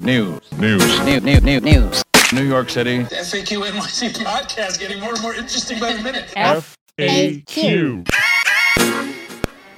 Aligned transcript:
News. 0.00 0.40
News. 0.58 1.04
New, 1.04 1.20
new, 1.20 1.38
new, 1.40 1.60
news. 1.60 2.02
New 2.32 2.44
York 2.44 2.70
City. 2.70 3.02
The 3.02 3.16
FAQ 3.16 3.70
NYC 3.70 4.24
podcast 4.24 4.80
getting 4.80 4.98
more 4.98 5.12
and 5.12 5.20
more 5.20 5.34
interesting 5.34 5.78
by 5.78 5.92
the 5.92 6.02
minute. 6.02 6.24
FAQ. 6.34 8.08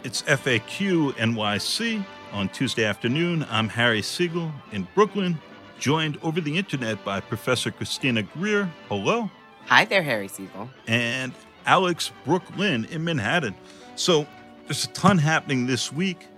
It's 0.04 0.22
FAQ 0.22 1.14
NYC 1.14 2.04
on 2.30 2.48
Tuesday 2.50 2.84
afternoon. 2.84 3.44
I'm 3.50 3.68
Harry 3.68 4.00
Siegel 4.00 4.52
in 4.70 4.86
Brooklyn, 4.94 5.40
joined 5.80 6.20
over 6.22 6.40
the 6.40 6.56
internet 6.56 7.04
by 7.04 7.18
Professor 7.18 7.72
Christina 7.72 8.22
Greer. 8.22 8.72
Hello. 8.88 9.28
Hi 9.66 9.84
there, 9.84 10.04
Harry 10.04 10.28
Siegel. 10.28 10.70
And 10.86 11.32
Alex 11.66 12.12
Brook 12.24 12.44
Lynn 12.56 12.84
in 12.84 13.02
Manhattan. 13.02 13.56
So 13.96 14.28
there's 14.66 14.84
a 14.84 14.88
ton 14.90 15.18
happening 15.18 15.66
this 15.66 15.92
week. 15.92 16.28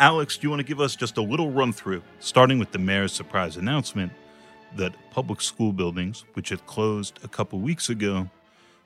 Alex, 0.00 0.38
do 0.38 0.46
you 0.46 0.50
want 0.50 0.60
to 0.60 0.66
give 0.66 0.80
us 0.80 0.96
just 0.96 1.18
a 1.18 1.22
little 1.22 1.50
run 1.50 1.74
through, 1.74 2.02
starting 2.20 2.58
with 2.58 2.72
the 2.72 2.78
mayor's 2.78 3.12
surprise 3.12 3.58
announcement 3.58 4.10
that 4.74 4.94
public 5.10 5.42
school 5.42 5.74
buildings, 5.74 6.24
which 6.32 6.48
had 6.48 6.64
closed 6.64 7.18
a 7.22 7.28
couple 7.28 7.58
weeks 7.58 7.90
ago, 7.90 8.30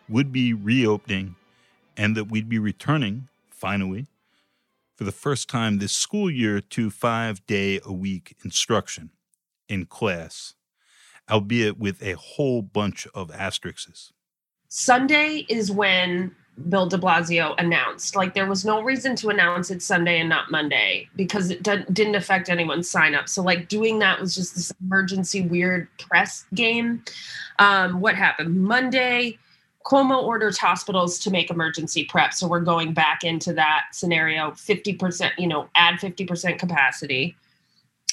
would 0.08 0.32
be 0.32 0.52
reopening 0.52 1.36
and 1.96 2.16
that 2.16 2.32
we'd 2.32 2.48
be 2.48 2.58
returning, 2.58 3.28
finally, 3.48 4.08
for 4.96 5.04
the 5.04 5.12
first 5.12 5.48
time 5.48 5.78
this 5.78 5.92
school 5.92 6.28
year 6.28 6.60
to 6.60 6.90
five 6.90 7.46
day 7.46 7.78
a 7.84 7.92
week 7.92 8.34
instruction 8.44 9.10
in 9.68 9.86
class, 9.86 10.54
albeit 11.30 11.78
with 11.78 12.02
a 12.02 12.14
whole 12.14 12.60
bunch 12.60 13.06
of 13.14 13.30
asterisks. 13.30 14.12
Sunday 14.68 15.46
is 15.48 15.70
when 15.70 16.34
Bill 16.68 16.86
de 16.86 16.96
Blasio 16.96 17.54
announced. 17.58 18.14
Like 18.16 18.34
there 18.34 18.48
was 18.48 18.64
no 18.64 18.82
reason 18.82 19.16
to 19.16 19.28
announce 19.28 19.70
it 19.70 19.82
Sunday 19.82 20.20
and 20.20 20.28
not 20.28 20.50
Monday 20.50 21.08
because 21.16 21.50
it 21.50 21.62
d- 21.62 21.84
didn't 21.92 22.14
affect 22.14 22.48
anyone's 22.48 22.88
sign 22.88 23.14
up. 23.14 23.28
So 23.28 23.42
like 23.42 23.68
doing 23.68 23.98
that 23.98 24.20
was 24.20 24.34
just 24.34 24.54
this 24.54 24.72
emergency 24.80 25.42
weird 25.42 25.88
press 25.98 26.46
game. 26.54 27.02
Um, 27.58 28.00
what 28.00 28.14
happened 28.14 28.62
Monday? 28.62 29.38
Cuomo 29.84 30.22
orders 30.22 30.56
hospitals 30.56 31.18
to 31.18 31.30
make 31.30 31.50
emergency 31.50 32.04
prep. 32.04 32.32
So 32.32 32.48
we're 32.48 32.60
going 32.60 32.94
back 32.94 33.22
into 33.22 33.52
that 33.52 33.86
scenario 33.92 34.52
50%, 34.52 35.32
you 35.36 35.46
know, 35.46 35.68
add 35.74 35.96
50% 35.96 36.58
capacity 36.58 37.36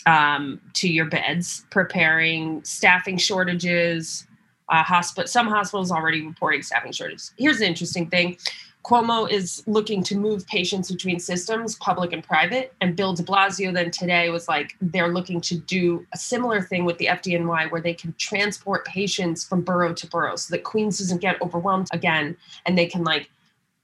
um, 0.06 0.60
to 0.74 0.90
your 0.90 1.06
beds, 1.06 1.66
preparing 1.70 2.62
staffing 2.66 3.18
shortages, 3.18 4.28
uh, 4.72 5.02
some 5.02 5.48
hospitals 5.48 5.92
already 5.92 6.26
reporting 6.26 6.64
staffing 6.64 6.92
shortages. 6.92 7.34
Here's 7.38 7.60
the 7.60 7.68
interesting 7.68 8.10
thing: 8.10 8.38
Cuomo 8.84 9.30
is 9.30 9.64
looking 9.68 10.02
to 10.04 10.18
move 10.18 10.48
patients 10.48 10.92
between 10.92 11.20
systems, 11.20 11.76
public 11.76 12.14
and 12.14 12.24
private. 12.24 12.74
And 12.82 12.96
Bill 12.96 13.14
De 13.14 13.22
Blasio 13.22 13.74
then 13.74 13.92
today 13.92 14.30
was 14.30 14.48
like 14.48 14.76
they're 14.82 15.14
looking 15.14 15.42
to 15.42 15.58
do 15.58 16.06
a 16.14 16.18
similar 16.18 16.62
thing 16.62 16.86
with 16.86 16.98
the 16.98 17.06
FDNY, 17.08 17.72
where 17.72 17.82
they 17.82 17.94
can 17.94 18.16
transport 18.18 18.86
patients 18.86 19.44
from 19.44 19.62
borough 19.62 19.94
to 19.94 20.08
borough, 20.08 20.36
so 20.36 20.56
that 20.56 20.64
Queens 20.64 20.98
doesn't 20.98 21.20
get 21.20 21.42
overwhelmed 21.42 21.88
again, 21.92 22.36
and 22.66 22.78
they 22.78 22.88
can 22.88 23.04
like 23.04 23.30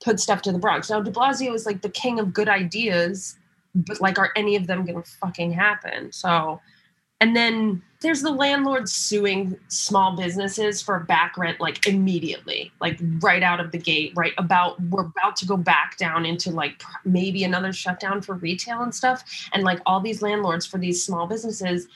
put 0.04 0.20
stuff 0.20 0.42
to 0.44 0.52
the 0.52 0.60
Bronx. 0.60 0.90
Now 0.90 1.02
De 1.02 1.12
Blasio 1.12 1.54
is 1.54 1.66
like 1.66 1.82
the 1.82 1.90
king 1.90 2.20
of 2.20 2.34
good 2.34 2.50
ideas, 2.50 3.38
but 3.76 4.02
like, 4.02 4.18
are 4.18 4.32
any 4.36 4.56
of 4.56 4.68
them 4.68 4.86
going 4.86 5.04
to 5.04 5.10
fucking 5.22 5.52
happen? 5.52 6.12
So 6.12 6.60
and 7.20 7.36
then 7.36 7.82
there's 8.02 8.22
the 8.22 8.32
landlords 8.32 8.92
suing 8.94 9.58
small 9.70 10.16
businesses 10.16 10.82
for 10.82 11.00
back 11.00 11.38
rent 11.38 11.60
like 11.60 11.88
immediately, 11.88 12.72
like 12.80 13.00
right 13.20 13.42
out 13.42 13.60
of 13.60 13.72
the 13.72 13.78
gate, 13.78 14.14
right 14.16 14.34
about 14.38 14.80
we're 14.84 15.06
about 15.06 15.36
to 15.38 15.48
go 15.48 15.58
back 15.58 15.98
down 15.98 16.26
into 16.26 16.52
like 16.52 16.84
maybe 17.06 17.44
another 17.44 17.74
shutdown 17.74 18.22
for 18.22 18.36
retail 18.36 18.82
and 18.82 18.94
stuff. 18.94 19.24
And 19.52 19.64
like 19.64 19.80
all 19.86 20.00
these 20.00 20.22
landlords 20.22 20.66
for 20.66 20.78
these 20.78 21.04
small 21.04 21.26
businesses 21.26 21.88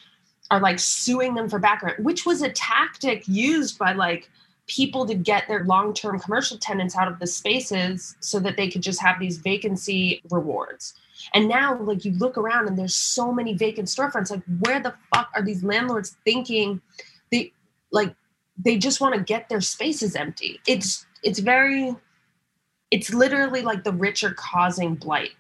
are 0.50 0.60
like 0.60 0.80
suing 0.80 1.36
them 1.36 1.48
for 1.48 1.60
back 1.60 1.84
rent, 1.84 2.00
which 2.00 2.26
was 2.26 2.42
a 2.42 2.50
tactic 2.50 3.28
used 3.28 3.78
by 3.78 3.94
like 3.94 4.30
people 4.68 5.06
to 5.06 5.14
get 5.14 5.48
their 5.48 5.66
long-term 5.66 6.20
commercial 6.20 6.58
tenants 6.58 6.96
out 6.96 7.08
of 7.08 7.20
the 7.20 7.28
spaces 7.28 8.16
so 8.22 8.40
that 8.40 8.58
they 8.58 8.70
could 8.70 8.82
just 8.82 9.02
have 9.02 9.20
these 9.20 9.38
vacancy 9.38 10.22
rewards. 10.32 10.94
And 11.34 11.48
now, 11.48 11.80
like, 11.82 12.06
you 12.06 12.12
look 12.14 12.38
around 12.38 12.68
and 12.68 12.78
there's 12.78 12.96
so 12.96 13.32
many 13.32 13.54
vacant 13.54 13.88
storefronts. 13.88 14.32
Like, 14.32 14.44
where 14.60 14.80
the 14.80 14.94
fuck 15.14 15.30
are 15.36 15.42
these 15.42 15.64
landlords 15.64 16.18
thinking 16.26 16.82
they 17.32 17.54
like 17.92 18.16
they 18.58 18.78
just 18.78 19.02
want 19.02 19.16
to 19.16 19.22
get 19.22 19.50
their 19.50 19.62
spaces 19.62 20.16
empty? 20.16 20.60
It's 20.68 21.06
it's 21.24 21.40
very 21.40 21.96
it's 22.92 23.14
literally 23.14 23.62
like 23.62 23.84
the 23.84 23.94
rich 23.94 24.24
are 24.24 24.34
causing 24.34 24.96
blight. 24.96 25.32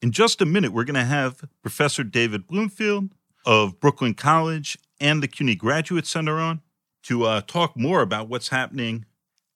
In 0.00 0.12
just 0.12 0.40
a 0.40 0.46
minute, 0.46 0.72
we're 0.72 0.84
going 0.84 0.94
to 0.94 1.04
have 1.04 1.44
Professor 1.62 2.02
David 2.02 2.46
Bloomfield 2.46 3.10
of 3.44 3.80
Brooklyn 3.80 4.14
College 4.14 4.78
and 5.00 5.22
the 5.22 5.28
CUNY 5.28 5.56
Graduate 5.56 6.06
Center 6.06 6.38
on 6.38 6.60
to 7.04 7.24
uh, 7.24 7.40
talk 7.42 7.76
more 7.76 8.00
about 8.00 8.28
what's 8.28 8.48
happening 8.48 9.04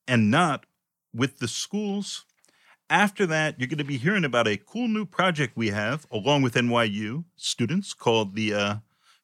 and 0.07 0.31
not 0.31 0.67
with 1.15 1.39
the 1.39 1.49
schools 1.49 2.25
after 2.89 3.27
that, 3.27 3.59
you're 3.59 3.69
going 3.69 3.79
to 3.79 3.85
be 3.85 3.99
hearing 3.99 4.25
about 4.25 4.47
a 4.47 4.57
cool 4.57 4.89
new 4.89 5.05
project 5.05 5.57
we 5.57 5.71
have 5.71 6.07
along 6.11 6.43
with 6.43 6.55
NYU 6.55 7.25
students 7.37 7.93
called 7.93 8.35
the 8.35 8.55
uh, 8.55 8.75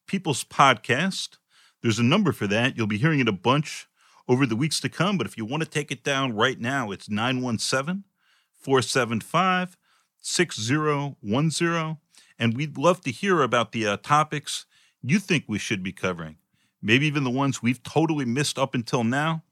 People's 0.06 0.44
Podcast. 0.44 1.38
There's 1.80 1.98
a 1.98 2.04
number 2.04 2.32
for 2.32 2.46
that. 2.48 2.76
You'll 2.76 2.86
be 2.86 2.98
hearing 2.98 3.20
it 3.20 3.28
a 3.28 3.32
bunch 3.32 3.88
over 4.28 4.46
the 4.46 4.56
weeks 4.56 4.80
to 4.80 4.88
come. 4.88 5.16
But 5.16 5.26
if 5.26 5.36
you 5.36 5.44
want 5.44 5.62
to 5.62 5.68
take 5.68 5.90
it 5.90 6.02
down 6.02 6.34
right 6.34 6.58
now, 6.58 6.90
it's 6.90 7.08
917 7.08 8.04
475 8.52 9.76
6010. 10.20 11.96
And 12.38 12.56
we'd 12.56 12.78
love 12.78 13.00
to 13.02 13.10
hear 13.12 13.42
about 13.42 13.72
the 13.72 13.86
uh, 13.86 13.96
topics 13.98 14.66
you 15.02 15.18
think 15.18 15.44
we 15.46 15.58
should 15.58 15.82
be 15.82 15.92
covering, 15.92 16.36
maybe 16.80 17.06
even 17.06 17.24
the 17.24 17.30
ones 17.30 17.62
we've 17.62 17.82
totally 17.82 18.24
missed 18.24 18.58
up 18.58 18.74
until 18.74 19.04
now. 19.04 19.42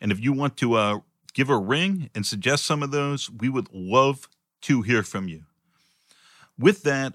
And 0.00 0.10
if 0.10 0.20
you 0.20 0.32
want 0.32 0.56
to 0.58 0.74
uh, 0.74 0.98
give 1.34 1.50
a 1.50 1.58
ring 1.58 2.10
and 2.14 2.26
suggest 2.26 2.64
some 2.64 2.82
of 2.82 2.90
those. 2.90 3.30
We 3.30 3.48
would 3.48 3.68
love 3.72 4.28
to 4.62 4.82
hear 4.82 5.02
from 5.02 5.28
you. 5.28 5.44
With 6.58 6.82
that, 6.82 7.14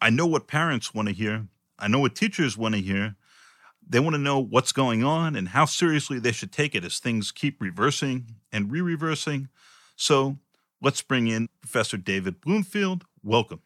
I 0.00 0.10
know 0.10 0.26
what 0.26 0.46
parents 0.46 0.94
want 0.94 1.08
to 1.08 1.14
hear. 1.14 1.46
I 1.78 1.88
know 1.88 2.00
what 2.00 2.14
teachers 2.14 2.56
want 2.56 2.74
to 2.74 2.80
hear. 2.80 3.16
They 3.86 4.00
want 4.00 4.14
to 4.14 4.20
know 4.20 4.38
what's 4.38 4.72
going 4.72 5.04
on 5.04 5.36
and 5.36 5.48
how 5.48 5.64
seriously 5.64 6.18
they 6.18 6.32
should 6.32 6.52
take 6.52 6.74
it 6.74 6.84
as 6.84 6.98
things 6.98 7.32
keep 7.32 7.60
reversing 7.60 8.36
and 8.52 8.70
re 8.70 8.80
reversing. 8.80 9.48
So 9.96 10.38
let's 10.80 11.02
bring 11.02 11.26
in 11.26 11.48
Professor 11.60 11.96
David 11.96 12.40
Bloomfield. 12.40 13.04
Welcome. 13.22 13.60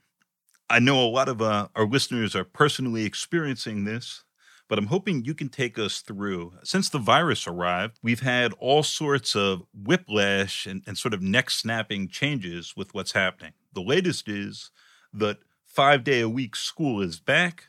I 0.71 0.81
know 0.81 1.01
a 1.01 1.09
lot 1.09 1.29
of 1.29 1.41
uh, 1.41 1.69
our 1.75 1.87
listeners 1.87 2.35
are 2.35 2.45
personally 2.45 3.05
experiencing 3.05 3.85
this 3.85 4.25
but 4.69 4.79
I'm 4.79 4.87
hoping 4.87 5.25
you 5.25 5.35
can 5.35 5.49
take 5.49 5.79
us 5.79 6.01
through. 6.01 6.53
Since 6.63 6.91
the 6.91 6.99
virus 6.99 7.47
arrived, 7.47 7.99
we've 8.03 8.21
had 8.21 8.53
all 8.59 8.83
sorts 8.83 9.35
of 9.35 9.63
whiplash 9.73 10.67
and, 10.67 10.83
and 10.87 10.97
sort 10.97 11.15
of 11.15 11.23
neck 11.23 11.51
snapping 11.51 12.09
changes 12.09 12.75
with 12.77 12.95
what's 12.95 13.13
happening. 13.13 13.53
The 13.73 13.81
latest 13.81 14.29
is 14.29 14.71
that 15.13 15.39
five 15.65 16.05
day 16.05 16.21
a 16.21 16.29
week 16.29 16.55
school 16.55 17.01
is 17.01 17.19
back 17.19 17.65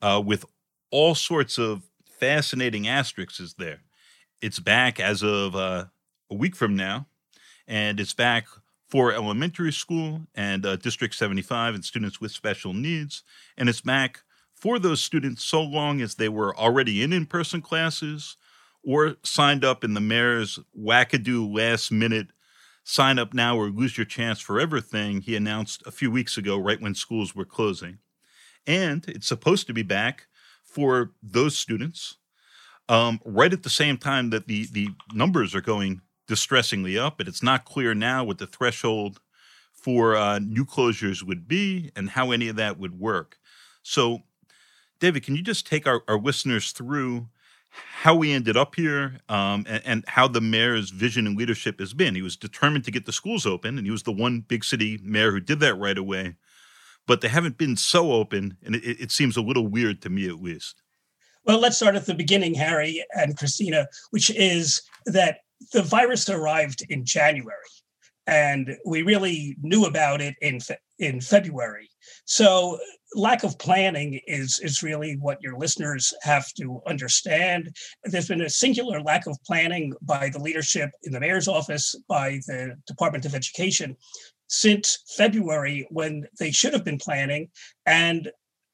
uh, 0.00 0.22
with 0.24 0.44
all 0.90 1.14
sorts 1.14 1.58
of 1.58 1.82
fascinating 2.18 2.88
asterisks 2.88 3.54
there. 3.58 3.80
It's 4.40 4.58
back 4.58 4.98
as 5.00 5.22
of 5.22 5.54
uh, 5.54 5.86
a 6.30 6.34
week 6.34 6.56
from 6.56 6.76
now, 6.76 7.06
and 7.66 8.00
it's 8.00 8.14
back 8.14 8.46
for 8.88 9.12
elementary 9.12 9.72
school 9.72 10.22
and 10.34 10.64
uh, 10.64 10.76
District 10.76 11.14
75 11.14 11.74
and 11.74 11.84
students 11.84 12.20
with 12.20 12.30
special 12.30 12.72
needs, 12.72 13.22
and 13.56 13.68
it's 13.68 13.80
back 13.80 14.20
for 14.64 14.78
those 14.78 15.02
students 15.02 15.44
so 15.44 15.62
long 15.62 16.00
as 16.00 16.14
they 16.14 16.30
were 16.30 16.56
already 16.56 17.02
in 17.02 17.12
in 17.12 17.26
person 17.26 17.60
classes 17.60 18.38
or 18.82 19.16
signed 19.22 19.62
up 19.62 19.84
in 19.84 19.92
the 19.92 20.00
mayor's 20.00 20.58
wackadoo 20.74 21.54
last 21.54 21.92
minute 21.92 22.28
sign 22.82 23.18
up 23.18 23.34
now 23.34 23.58
or 23.58 23.68
lose 23.68 23.98
your 23.98 24.06
chance 24.06 24.40
forever 24.40 24.80
thing 24.80 25.20
he 25.20 25.36
announced 25.36 25.82
a 25.84 25.90
few 25.90 26.10
weeks 26.10 26.38
ago, 26.38 26.56
right 26.56 26.80
when 26.80 26.94
schools 26.94 27.34
were 27.34 27.44
closing. 27.44 27.98
And 28.66 29.06
it's 29.06 29.26
supposed 29.26 29.66
to 29.66 29.74
be 29.74 29.82
back 29.82 30.28
for 30.62 31.12
those 31.22 31.58
students 31.58 32.16
um, 32.88 33.20
right 33.22 33.52
at 33.52 33.64
the 33.64 33.68
same 33.68 33.98
time 33.98 34.30
that 34.30 34.46
the, 34.46 34.66
the 34.72 34.88
numbers 35.12 35.54
are 35.54 35.60
going 35.60 36.00
distressingly 36.26 36.98
up. 36.98 37.18
But 37.18 37.28
it's 37.28 37.42
not 37.42 37.66
clear 37.66 37.94
now 37.94 38.24
what 38.24 38.38
the 38.38 38.46
threshold 38.46 39.20
for 39.74 40.16
uh, 40.16 40.38
new 40.38 40.64
closures 40.64 41.22
would 41.22 41.46
be 41.46 41.90
and 41.94 42.08
how 42.08 42.30
any 42.30 42.48
of 42.48 42.56
that 42.56 42.78
would 42.78 42.98
work. 42.98 43.36
So 43.82 44.22
David, 45.04 45.22
can 45.22 45.36
you 45.36 45.42
just 45.42 45.66
take 45.66 45.86
our, 45.86 46.02
our 46.08 46.18
listeners 46.18 46.72
through 46.72 47.28
how 47.68 48.14
we 48.14 48.32
ended 48.32 48.56
up 48.56 48.74
here 48.74 49.20
um, 49.28 49.66
and, 49.68 49.82
and, 49.84 50.04
how 50.06 50.26
the 50.26 50.40
mayor's 50.40 50.88
vision 50.88 51.26
and 51.26 51.36
leadership 51.36 51.78
has 51.78 51.92
been? 51.92 52.14
He 52.14 52.22
was 52.22 52.38
determined 52.38 52.86
to 52.86 52.90
get 52.90 53.04
the 53.04 53.12
schools 53.12 53.44
open, 53.44 53.76
and 53.76 53.86
he 53.86 53.90
was 53.90 54.04
the 54.04 54.12
one 54.12 54.40
big 54.40 54.64
city 54.64 54.98
mayor 55.02 55.30
who 55.30 55.40
did 55.40 55.60
that 55.60 55.74
right 55.74 55.98
away. 55.98 56.36
But 57.06 57.20
they 57.20 57.28
haven't 57.28 57.58
been 57.58 57.76
so 57.76 58.12
open, 58.12 58.56
and 58.64 58.76
it, 58.76 58.98
it 58.98 59.12
seems 59.12 59.36
a 59.36 59.42
little 59.42 59.66
weird 59.68 60.00
to 60.00 60.08
me 60.08 60.26
at 60.26 60.42
least. 60.42 60.80
Well, 61.44 61.60
let's 61.60 61.76
start 61.76 61.96
at 61.96 62.06
the 62.06 62.14
beginning, 62.14 62.54
Harry 62.54 63.04
and 63.12 63.36
Christina, 63.36 63.86
which 64.08 64.30
is 64.30 64.80
that 65.04 65.40
the 65.74 65.82
virus 65.82 66.30
arrived 66.30 66.82
in 66.88 67.04
January, 67.04 67.58
and 68.26 68.74
we 68.86 69.02
really 69.02 69.54
knew 69.60 69.84
about 69.84 70.22
it 70.22 70.34
in 70.40 70.60
fe- 70.60 70.78
in 70.98 71.20
February. 71.20 71.90
So 72.24 72.78
lack 73.14 73.44
of 73.44 73.58
planning 73.58 74.20
is 74.26 74.58
is 74.58 74.82
really 74.82 75.16
what 75.20 75.42
your 75.42 75.56
listeners 75.56 76.12
have 76.22 76.46
to 76.54 76.80
understand. 76.86 77.74
There's 78.04 78.28
been 78.28 78.42
a 78.42 78.50
singular 78.50 79.00
lack 79.00 79.26
of 79.26 79.38
planning 79.46 79.92
by 80.02 80.30
the 80.30 80.40
leadership 80.40 80.90
in 81.04 81.12
the 81.12 81.20
mayor's 81.20 81.48
office, 81.48 81.94
by 82.08 82.40
the 82.46 82.76
Department 82.86 83.24
of 83.24 83.34
Education 83.34 83.96
since 84.48 84.98
February 85.16 85.86
when 85.90 86.26
they 86.38 86.50
should 86.50 86.72
have 86.72 86.84
been 86.84 86.98
planning. 86.98 87.48
And 87.86 88.30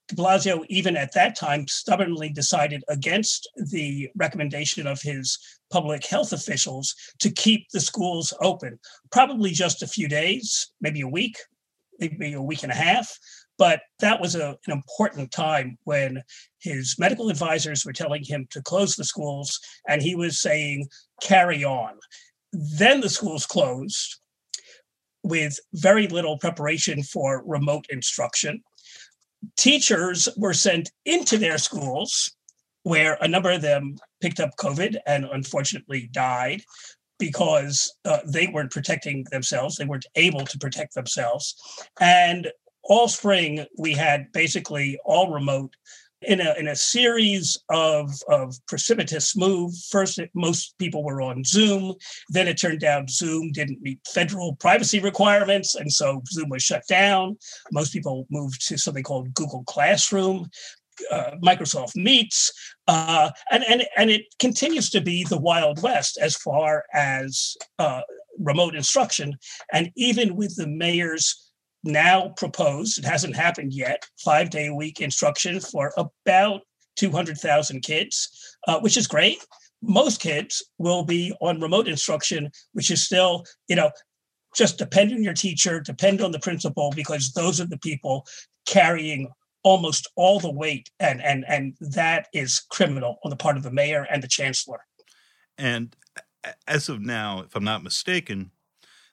de 0.09 0.17
Blasio, 0.17 0.65
even 0.69 0.97
at 0.97 1.15
that 1.15 1.37
time, 1.37 1.67
stubbornly 1.69 2.29
decided 2.31 2.83
against 2.89 3.49
the 3.71 4.09
recommendation 4.17 4.87
of 4.87 5.01
his 5.01 5.39
public 5.71 6.05
health 6.05 6.33
officials 6.33 6.95
to 7.21 7.31
keep 7.31 7.69
the 7.73 7.81
schools 7.81 8.35
open, 8.41 8.79
probably 9.13 9.51
just 9.53 9.83
a 9.83 9.87
few 9.87 10.09
days, 10.09 10.73
maybe 10.81 11.01
a 11.01 11.09
week, 11.09 11.37
maybe 12.01 12.33
a 12.33 12.43
week 12.43 12.63
and 12.63 12.73
a 12.73 12.77
half. 12.77 13.17
But 13.59 13.83
that 13.99 14.21
was 14.21 14.35
a, 14.37 14.57
an 14.67 14.73
important 14.73 15.33
time 15.33 15.77
when 15.85 16.23
his 16.61 16.97
medical 16.99 17.29
advisors 17.29 17.85
were 17.85 17.93
telling 17.93 18.25
him 18.25 18.47
to 18.51 18.63
close 18.63 18.97
the 18.97 19.05
schools, 19.05 19.61
and 19.87 20.01
he 20.01 20.15
was 20.15 20.41
saying, 20.41 20.89
carry 21.21 21.63
on. 21.63 21.99
Then 22.53 23.01
the 23.01 23.11
schools 23.11 23.47
closed 23.47 24.19
with 25.23 25.59
very 25.75 26.09
little 26.09 26.39
preparation 26.39 27.03
for 27.03 27.43
remote 27.47 27.85
instruction. 27.91 28.63
Teachers 29.59 30.29
were 30.37 30.55
sent 30.55 30.91
into 31.05 31.37
their 31.37 31.59
schools, 31.59 32.33
where 32.85 33.19
a 33.21 33.29
number 33.29 33.51
of 33.51 33.61
them 33.61 33.97
picked 34.23 34.41
up 34.41 34.51
COVID 34.59 34.97
and 35.07 35.27
unfortunately 35.27 36.09
died 36.13 36.63
because 37.21 37.95
uh, 38.05 38.19
they 38.27 38.49
weren't 38.49 38.73
protecting 38.73 39.25
themselves. 39.31 39.77
They 39.77 39.85
weren't 39.85 40.07
able 40.17 40.45
to 40.47 40.59
protect 40.59 40.95
themselves. 40.95 41.55
And 42.01 42.51
all 42.83 43.07
spring, 43.07 43.67
we 43.79 43.93
had 43.93 44.33
basically 44.33 44.99
all 45.05 45.33
remote 45.33 45.77
in 46.23 46.41
a 46.41 46.55
in 46.59 46.69
a 46.69 46.77
series 46.77 47.59
of 47.71 48.11
of 48.29 48.55
precipitous 48.67 49.37
move. 49.37 49.73
First, 49.91 50.19
it, 50.19 50.31
most 50.35 50.77
people 50.79 51.03
were 51.03 51.23
on 51.23 51.45
Zoom. 51.45 51.95
Then 52.29 52.49
it 52.49 52.59
turned 52.59 52.85
out 52.85 53.11
Zoom 53.11 53.53
didn't 53.53 53.81
meet 53.81 54.01
federal 54.07 54.57
privacy 54.57 55.01
requirements, 55.01 55.75
and 55.75 55.91
so 55.91 56.23
Zoom 56.31 56.51
was 56.51 56.63
shut 56.63 56.83
down. 56.89 57.39
Most 57.73 57.93
people 57.93 58.27
moved 58.31 58.67
to 58.69 58.77
something 58.77 59.03
called 59.03 59.33
Google 59.35 59.65
Classroom. 59.65 60.51
Uh, 61.11 61.33
Microsoft 61.43 61.97
Meets, 61.97 62.53
uh, 62.89 63.31
and 63.51 63.65
and 63.69 63.85
and 63.97 64.11
it 64.11 64.23
continues 64.39 64.91
to 64.91 65.01
be 65.01 65.25
the 65.25 65.39
Wild 65.39 65.83
West 65.83 66.19
as 66.21 66.37
far 66.37 66.85
as 66.95 67.57
uh, 67.79 68.03
remote 68.39 68.75
instruction. 68.75 69.37
And 69.73 69.91
even 69.97 70.37
with 70.37 70.57
the 70.57 70.67
mayor's 70.67 71.51
now 71.85 72.31
proposed, 72.37 72.99
it 72.99 73.05
hasn't 73.05 73.37
happened 73.37 73.73
yet, 73.73 74.05
five 74.23 74.51
day 74.51 74.67
a 74.67 74.75
week 74.75 75.01
instruction 75.01 75.61
for 75.61 75.93
about 75.97 76.63
200,000 76.97 77.81
kids, 77.81 78.57
uh, 78.69 78.79
which 78.81 78.97
is 78.97 79.07
great. 79.07 79.45
Most 79.83 80.21
kids 80.21 80.63
will 80.79 81.05
be 81.05 81.33
on 81.41 81.61
remote 81.61 81.89
instruction, 81.89 82.51
which 82.73 82.91
is 82.91 83.03
still, 83.03 83.45
you 83.69 83.77
know, 83.77 83.91
just 84.55 84.79
depend 84.79 85.13
on 85.13 85.23
your 85.23 85.33
teacher, 85.33 85.81
depend 85.81 86.21
on 86.21 86.33
the 86.33 86.39
principal, 86.41 86.93
because 86.95 87.33
those 87.33 87.61
are 87.61 87.67
the 87.67 87.79
people 87.79 88.27
carrying 88.67 89.29
almost 89.63 90.09
all 90.17 90.41
the 90.41 90.51
weight. 90.51 90.91
And, 91.01 91.23
and, 91.23 91.45
and 91.49 91.77
that 91.81 92.29
is 92.33 92.61
criminal 92.61 93.19
on 93.25 93.31
the 93.31 93.37
part 93.37 93.57
of 93.57 93.63
the 93.63 93.71
mayor 93.71 94.07
and 94.11 94.23
the 94.23 94.29
chancellor. 94.29 94.81
And 95.59 95.95
as 96.67 96.89
of 96.89 97.01
now, 97.01 97.43
if 97.43 97.55
I'm 97.55 97.65
not 97.65 97.83
mistaken, 97.83 98.51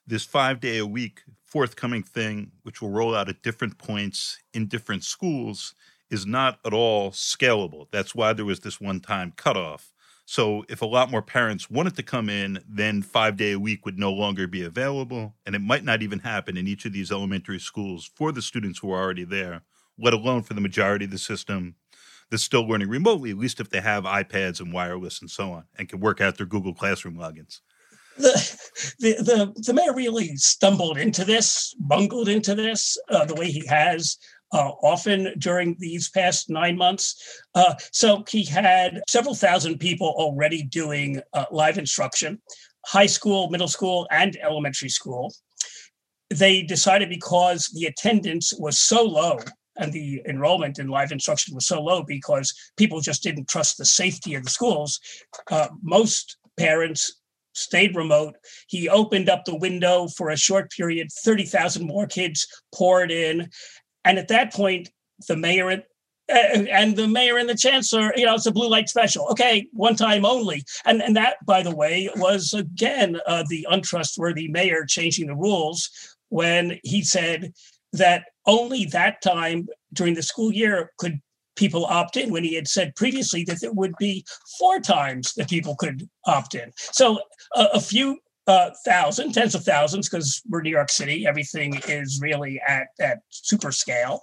this 0.06 0.24
five 0.24 0.60
day 0.60 0.78
a 0.78 0.86
week 0.86 1.22
forthcoming 1.44 2.02
thing, 2.02 2.52
which 2.62 2.82
will 2.82 2.90
roll 2.90 3.14
out 3.14 3.28
at 3.28 3.42
different 3.42 3.78
points 3.78 4.38
in 4.54 4.66
different 4.66 5.04
schools, 5.04 5.74
is 6.10 6.26
not 6.26 6.58
at 6.64 6.72
all 6.72 7.10
scalable. 7.10 7.86
That's 7.90 8.14
why 8.14 8.32
there 8.32 8.44
was 8.44 8.60
this 8.60 8.80
one 8.80 9.00
time 9.00 9.32
cutoff. 9.36 9.92
So 10.24 10.64
if 10.68 10.82
a 10.82 10.86
lot 10.86 11.10
more 11.10 11.22
parents 11.22 11.70
wanted 11.70 11.96
to 11.96 12.02
come 12.02 12.28
in, 12.28 12.62
then 12.68 13.00
five 13.00 13.36
day 13.36 13.52
a 13.52 13.58
week 13.58 13.86
would 13.86 13.98
no 13.98 14.12
longer 14.12 14.46
be 14.46 14.62
available. 14.62 15.34
And 15.46 15.54
it 15.54 15.60
might 15.60 15.84
not 15.84 16.02
even 16.02 16.18
happen 16.18 16.56
in 16.58 16.68
each 16.68 16.84
of 16.84 16.92
these 16.92 17.10
elementary 17.10 17.58
schools 17.58 18.10
for 18.14 18.30
the 18.30 18.42
students 18.42 18.78
who 18.78 18.90
are 18.90 19.02
already 19.02 19.24
there, 19.24 19.62
let 19.98 20.14
alone 20.14 20.42
for 20.42 20.54
the 20.54 20.60
majority 20.60 21.04
of 21.04 21.10
the 21.10 21.18
system 21.18 21.74
that's 22.30 22.42
still 22.42 22.66
learning 22.66 22.88
remotely, 22.88 23.30
at 23.30 23.38
least 23.38 23.60
if 23.60 23.70
they 23.70 23.80
have 23.80 24.04
iPads 24.04 24.60
and 24.60 24.72
wireless 24.72 25.20
and 25.20 25.30
so 25.30 25.52
on, 25.52 25.64
and 25.78 25.88
can 25.88 26.00
work 26.00 26.20
out 26.20 26.36
their 26.36 26.46
Google 26.46 26.74
Classroom 26.74 27.16
logins 27.16 27.60
the, 28.18 28.58
the 28.98 29.12
the 29.22 29.62
the 29.66 29.72
mayor 29.72 29.94
really 29.94 30.36
stumbled 30.36 30.98
into 30.98 31.24
this, 31.24 31.74
bungled 31.78 32.28
into 32.28 32.54
this 32.54 32.98
uh, 33.10 33.24
the 33.24 33.34
way 33.34 33.50
he 33.50 33.64
has 33.66 34.18
uh, 34.52 34.70
often 34.82 35.34
during 35.38 35.76
these 35.78 36.10
past 36.10 36.50
nine 36.50 36.76
months. 36.76 37.42
Uh, 37.54 37.74
so 37.92 38.24
he 38.28 38.44
had 38.44 39.00
several 39.08 39.34
thousand 39.34 39.78
people 39.78 40.14
already 40.16 40.62
doing 40.64 41.20
uh, 41.32 41.44
live 41.50 41.78
instruction, 41.78 42.40
high 42.86 43.06
school, 43.06 43.50
middle 43.50 43.68
school, 43.68 44.06
and 44.10 44.36
elementary 44.42 44.88
school. 44.88 45.32
They 46.30 46.62
decided 46.62 47.08
because 47.08 47.68
the 47.68 47.86
attendance 47.86 48.52
was 48.58 48.78
so 48.78 49.02
low 49.02 49.38
and 49.78 49.92
the 49.92 50.20
enrollment 50.26 50.78
in 50.78 50.88
live 50.88 51.12
instruction 51.12 51.54
was 51.54 51.66
so 51.66 51.80
low 51.82 52.02
because 52.02 52.52
people 52.76 53.00
just 53.00 53.22
didn't 53.22 53.48
trust 53.48 53.78
the 53.78 53.84
safety 53.84 54.34
of 54.34 54.44
the 54.44 54.50
schools. 54.50 55.00
Uh, 55.50 55.68
most 55.82 56.36
parents 56.58 57.20
stayed 57.54 57.96
remote. 57.96 58.36
He 58.68 58.88
opened 58.88 59.28
up 59.28 59.44
the 59.44 59.56
window 59.56 60.08
for 60.08 60.30
a 60.30 60.36
short 60.36 60.70
period, 60.70 61.08
30,000 61.12 61.86
more 61.86 62.06
kids 62.06 62.46
poured 62.74 63.10
in. 63.10 63.50
And 64.04 64.18
at 64.18 64.28
that 64.28 64.52
point, 64.52 64.90
the 65.26 65.36
mayor 65.36 65.70
and, 65.70 65.82
uh, 66.30 66.66
and 66.70 66.96
the 66.96 67.08
mayor 67.08 67.38
and 67.38 67.48
the 67.48 67.56
chancellor, 67.56 68.12
you 68.16 68.26
know, 68.26 68.34
it's 68.34 68.46
a 68.46 68.52
blue 68.52 68.68
light 68.68 68.88
special. 68.88 69.26
Okay, 69.30 69.66
one 69.72 69.96
time 69.96 70.24
only. 70.24 70.62
And, 70.84 71.02
and 71.02 71.16
that, 71.16 71.36
by 71.44 71.62
the 71.62 71.74
way, 71.74 72.08
was 72.16 72.54
again 72.54 73.18
uh, 73.26 73.44
the 73.48 73.66
untrustworthy 73.70 74.48
mayor 74.48 74.84
changing 74.86 75.26
the 75.26 75.34
rules 75.34 75.90
when 76.28 76.78
he 76.84 77.02
said 77.02 77.52
that 77.94 78.24
only 78.48 78.86
that 78.86 79.22
time 79.22 79.68
during 79.92 80.14
the 80.14 80.22
school 80.22 80.52
year 80.52 80.90
could 80.98 81.20
people 81.54 81.84
opt 81.86 82.16
in 82.16 82.32
when 82.32 82.44
he 82.44 82.54
had 82.54 82.68
said 82.68 82.94
previously 82.94 83.44
that 83.44 83.60
there 83.60 83.72
would 83.72 83.94
be 83.98 84.24
four 84.58 84.80
times 84.80 85.34
that 85.34 85.50
people 85.50 85.74
could 85.76 86.08
opt 86.26 86.54
in. 86.54 86.72
So 86.76 87.20
a, 87.54 87.66
a 87.74 87.80
few 87.80 88.18
uh, 88.46 88.70
thousand, 88.84 89.32
tens 89.32 89.54
of 89.54 89.64
thousands, 89.64 90.08
because 90.08 90.40
we're 90.48 90.62
New 90.62 90.70
York 90.70 90.90
City, 90.90 91.26
everything 91.26 91.80
is 91.86 92.18
really 92.22 92.60
at 92.66 92.86
at 92.98 93.18
super 93.28 93.70
scale, 93.70 94.22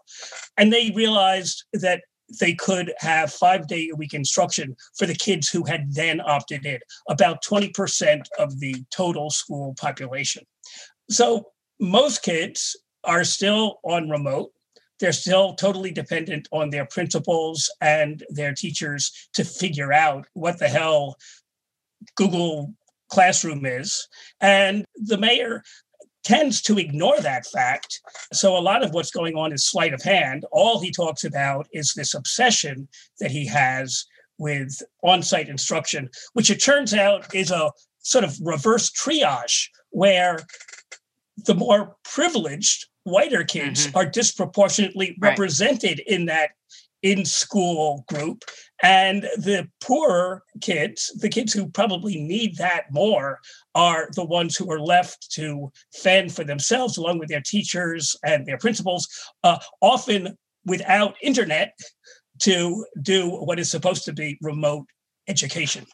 and 0.58 0.74
they 0.74 0.92
realized 0.96 1.64
that 1.74 2.02
they 2.40 2.56
could 2.56 2.92
have 2.98 3.32
five 3.32 3.68
day 3.68 3.90
a 3.94 3.96
week 3.96 4.16
instruction 4.16 4.76
for 4.98 5.06
the 5.06 5.14
kids 5.14 5.48
who 5.48 5.64
had 5.64 5.94
then 5.94 6.20
opted 6.22 6.66
in, 6.66 6.80
about 7.08 7.44
20% 7.44 8.22
of 8.40 8.60
the 8.60 8.84
total 8.92 9.30
school 9.30 9.76
population. 9.80 10.44
So 11.08 11.52
most 11.80 12.24
kids 12.24 12.76
are 13.06 13.24
still 13.24 13.80
on 13.84 14.10
remote 14.10 14.52
they're 15.00 15.12
still 15.12 15.56
totally 15.56 15.92
dependent 15.92 16.48
on 16.52 16.70
their 16.70 16.86
principals 16.86 17.70
and 17.82 18.24
their 18.30 18.54
teachers 18.54 19.12
to 19.34 19.44
figure 19.44 19.92
out 19.92 20.26
what 20.34 20.60
the 20.60 20.68
hell 20.68 21.18
Google 22.16 22.74
Classroom 23.10 23.66
is. 23.66 24.08
And 24.40 24.86
the 24.96 25.18
mayor 25.18 25.64
tends 26.24 26.62
to 26.64 26.80
ignore 26.80 27.20
that 27.20 27.46
fact. 27.46 28.02
So 28.34 28.58
a 28.58 28.60
lot 28.60 28.84
of 28.84 28.92
what's 28.92 29.12
going 29.12 29.36
on 29.36 29.54
is 29.54 29.66
sleight 29.66 29.94
of 29.94 30.02
hand. 30.02 30.46
All 30.52 30.82
he 30.82 30.92
talks 30.92 31.24
about 31.24 31.68
is 31.72 31.94
this 31.94 32.14
obsession 32.14 32.88
that 33.20 33.32
he 33.32 33.46
has 33.48 34.06
with 34.38 34.82
on 35.04 35.22
site 35.22 35.50
instruction, 35.50 36.10
which 36.34 36.50
it 36.50 36.64
turns 36.64 36.94
out 36.94 37.34
is 37.34 37.52
a 37.52 37.72
sort 38.00 38.24
of 38.24 38.38
reverse 38.42 38.92
triage 38.92 39.68
where 39.92 40.40
the 41.46 41.56
more 41.56 41.96
privileged 42.04 42.88
whiter 43.06 43.44
kids 43.44 43.88
mm-hmm. 43.88 43.98
are 43.98 44.06
disproportionately 44.06 45.16
right. 45.22 45.30
represented 45.30 46.00
in 46.06 46.26
that 46.26 46.52
in 47.02 47.24
school 47.24 48.04
group 48.10 48.44
and 48.82 49.24
the 49.38 49.70
poorer 49.80 50.44
kids 50.60 51.14
the 51.22 51.30
kids 51.30 51.54
who 51.54 51.70
probably 51.70 52.20
need 52.20 52.58
that 52.58 52.86
more 52.92 53.40
are 53.76 54.10
the 54.16 54.26
ones 54.26 54.56
who 54.56 54.72
are 54.72 54.80
left 54.80 55.30
to 55.32 55.72
fend 55.94 56.34
for 56.34 56.44
themselves 56.44 56.98
along 56.98 57.20
with 57.20 57.30
their 57.30 57.44
teachers 57.46 58.16
and 58.26 58.48
their 58.48 58.58
principals 58.58 59.08
uh, 59.44 59.60
often 59.82 60.36
without 60.66 61.16
internet 61.22 61.78
to 62.40 62.84
do 63.02 63.30
what 63.30 63.60
is 63.60 63.70
supposed 63.70 64.04
to 64.04 64.12
be 64.12 64.36
remote 64.42 64.88
education 65.28 65.86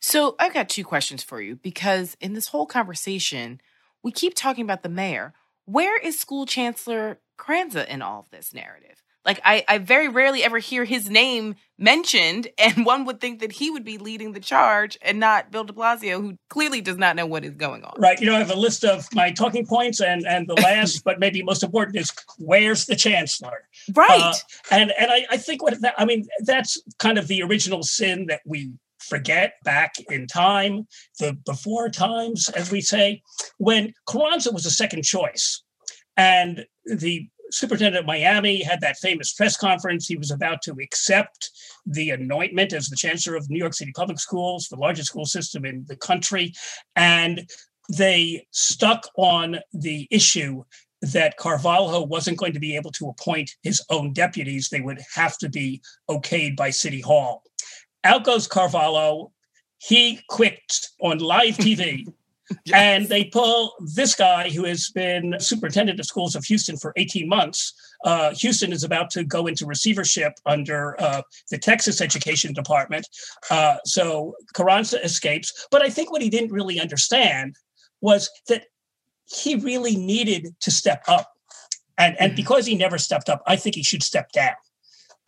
so 0.00 0.36
i've 0.38 0.52
got 0.52 0.68
two 0.68 0.84
questions 0.84 1.22
for 1.22 1.40
you 1.40 1.56
because 1.56 2.14
in 2.20 2.34
this 2.34 2.48
whole 2.48 2.66
conversation 2.66 3.58
we 4.02 4.12
keep 4.12 4.34
talking 4.34 4.64
about 4.64 4.82
the 4.82 4.88
mayor 4.90 5.32
where 5.72 5.98
is 5.98 6.18
School 6.18 6.46
Chancellor 6.46 7.20
Carranza 7.36 7.90
in 7.92 8.02
all 8.02 8.20
of 8.20 8.30
this 8.30 8.52
narrative? 8.52 9.02
Like 9.24 9.40
I, 9.44 9.64
I 9.68 9.78
very 9.78 10.08
rarely 10.08 10.42
ever 10.42 10.58
hear 10.58 10.84
his 10.84 11.10
name 11.10 11.54
mentioned, 11.78 12.48
and 12.58 12.86
one 12.86 13.04
would 13.04 13.20
think 13.20 13.40
that 13.40 13.52
he 13.52 13.70
would 13.70 13.84
be 13.84 13.98
leading 13.98 14.32
the 14.32 14.40
charge 14.40 14.98
and 15.02 15.20
not 15.20 15.50
Bill 15.50 15.64
de 15.64 15.72
Blasio, 15.72 16.20
who 16.20 16.38
clearly 16.48 16.80
does 16.80 16.96
not 16.96 17.16
know 17.16 17.26
what 17.26 17.44
is 17.44 17.54
going 17.54 17.84
on. 17.84 17.92
Right. 17.98 18.18
You 18.18 18.26
know, 18.26 18.34
I 18.34 18.38
have 18.38 18.50
a 18.50 18.58
list 18.58 18.84
of 18.84 19.06
my 19.12 19.30
talking 19.30 19.66
points, 19.66 20.00
and 20.00 20.26
and 20.26 20.48
the 20.48 20.54
last, 20.54 21.02
but 21.04 21.20
maybe 21.20 21.42
most 21.42 21.62
important, 21.62 21.96
is 21.98 22.10
where's 22.38 22.86
the 22.86 22.96
chancellor? 22.96 23.68
Right. 23.94 24.20
Uh, 24.20 24.34
and 24.70 24.92
and 24.98 25.10
I, 25.10 25.26
I 25.30 25.36
think 25.36 25.62
what 25.62 25.78
that, 25.82 25.94
I 25.98 26.04
mean 26.06 26.26
that's 26.44 26.82
kind 26.98 27.18
of 27.18 27.28
the 27.28 27.42
original 27.42 27.82
sin 27.82 28.26
that 28.26 28.40
we 28.46 28.72
forget 29.10 29.54
back 29.64 29.94
in 30.08 30.26
time, 30.26 30.86
the 31.18 31.36
before 31.44 31.90
times, 31.90 32.48
as 32.50 32.72
we 32.72 32.80
say, 32.80 33.22
when 33.58 33.92
Carranza 34.08 34.50
was 34.52 34.64
a 34.64 34.70
second 34.70 35.02
choice, 35.02 35.62
and 36.16 36.64
the 36.86 37.28
superintendent 37.50 38.02
of 38.02 38.06
Miami 38.06 38.62
had 38.62 38.80
that 38.80 38.96
famous 38.98 39.32
press 39.32 39.56
conference. 39.56 40.06
He 40.06 40.16
was 40.16 40.30
about 40.30 40.62
to 40.62 40.76
accept 40.80 41.50
the 41.86 42.10
anointment 42.10 42.72
as 42.72 42.88
the 42.88 42.96
chancellor 42.96 43.36
of 43.36 43.50
New 43.50 43.58
York 43.58 43.74
City 43.74 43.92
Public 43.94 44.18
Schools, 44.18 44.68
the 44.68 44.76
largest 44.76 45.08
school 45.08 45.26
system 45.26 45.64
in 45.64 45.84
the 45.88 45.96
country. 45.96 46.52
And 46.96 47.48
they 47.88 48.46
stuck 48.52 49.08
on 49.16 49.58
the 49.72 50.06
issue 50.10 50.62
that 51.02 51.38
Carvalho 51.38 52.04
wasn't 52.04 52.38
going 52.38 52.52
to 52.52 52.60
be 52.60 52.76
able 52.76 52.92
to 52.92 53.08
appoint 53.08 53.50
his 53.62 53.82
own 53.90 54.12
deputies. 54.12 54.68
They 54.68 54.82
would 54.82 55.00
have 55.14 55.38
to 55.38 55.48
be 55.48 55.80
okayed 56.08 56.56
by 56.56 56.70
City 56.70 57.00
Hall. 57.00 57.42
Out 58.04 58.24
goes 58.24 58.46
Carvalho. 58.46 59.32
He 59.78 60.20
quit 60.28 60.88
on 61.00 61.18
live 61.18 61.56
TV 61.56 62.06
Yes. 62.64 62.74
And 62.74 63.08
they 63.08 63.24
pull 63.24 63.74
this 63.94 64.14
guy 64.14 64.50
who 64.50 64.64
has 64.64 64.90
been 64.90 65.36
superintendent 65.38 66.00
of 66.00 66.06
schools 66.06 66.34
of 66.34 66.44
Houston 66.44 66.76
for 66.76 66.92
18 66.96 67.28
months. 67.28 67.72
Uh, 68.04 68.34
Houston 68.34 68.72
is 68.72 68.82
about 68.82 69.10
to 69.10 69.24
go 69.24 69.46
into 69.46 69.66
receivership 69.66 70.32
under 70.46 71.00
uh, 71.00 71.22
the 71.50 71.58
Texas 71.58 72.00
Education 72.00 72.52
Department. 72.52 73.06
Uh, 73.50 73.76
so 73.84 74.34
Carranza 74.54 75.02
escapes. 75.04 75.66
But 75.70 75.82
I 75.82 75.90
think 75.90 76.10
what 76.10 76.22
he 76.22 76.30
didn't 76.30 76.52
really 76.52 76.80
understand 76.80 77.56
was 78.00 78.30
that 78.48 78.64
he 79.26 79.56
really 79.56 79.96
needed 79.96 80.54
to 80.60 80.70
step 80.70 81.04
up. 81.06 81.30
And, 81.98 82.16
and 82.18 82.30
mm-hmm. 82.30 82.36
because 82.36 82.66
he 82.66 82.74
never 82.74 82.98
stepped 82.98 83.28
up, 83.28 83.42
I 83.46 83.56
think 83.56 83.76
he 83.76 83.82
should 83.82 84.02
step 84.02 84.32
down. 84.32 84.54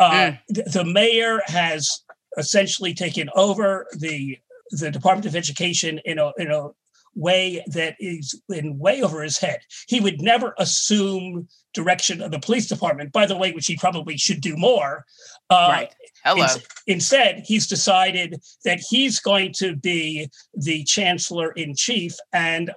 Mm. 0.00 0.38
The, 0.49 0.62
the 0.62 0.85
mayor 0.85 1.41
has 1.47 2.00
essentially 2.37 2.95
taken 2.95 3.29
over 3.35 3.87
the 3.97 4.39
the 4.71 4.91
Department 4.91 5.27
of 5.27 5.37
Education 5.37 6.01
in 6.05 6.19
a 6.19 6.33
in 6.39 6.51
a 6.51 6.71
way 7.15 7.62
that 7.67 7.95
is 8.01 8.41
in 8.49 8.79
way 8.79 9.03
over 9.03 9.23
his 9.23 9.39
head. 9.39 9.61
He 9.87 10.01
would 10.01 10.23
never 10.23 10.55
assume 10.59 11.49
direction 11.75 12.23
of 12.23 12.31
the 12.31 12.41
police 12.41 12.69
department, 12.69 13.12
by 13.12 13.27
the 13.27 13.37
way, 13.37 13.53
which 13.53 13.67
he 13.67 13.77
probably 13.77 14.17
should 14.17 14.41
do 14.41 14.57
more. 14.57 15.05
Uh, 15.51 15.69
right. 15.71 15.95
Hello. 16.25 16.45
In, 16.45 16.95
instead, 16.95 17.45
he's 17.47 17.67
decided 17.67 18.41
that 18.65 18.81
he's 18.89 19.21
going 19.21 19.53
to 19.59 19.77
be 19.77 20.31
the 20.55 20.85
chancellor 20.85 21.53
in 21.53 21.75
chief. 21.75 22.15
And 22.33 22.73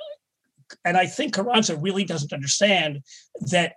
and 0.83 0.97
I 0.97 1.05
think 1.05 1.33
Carranza 1.33 1.77
really 1.77 2.03
doesn't 2.03 2.33
understand 2.33 3.01
that 3.51 3.75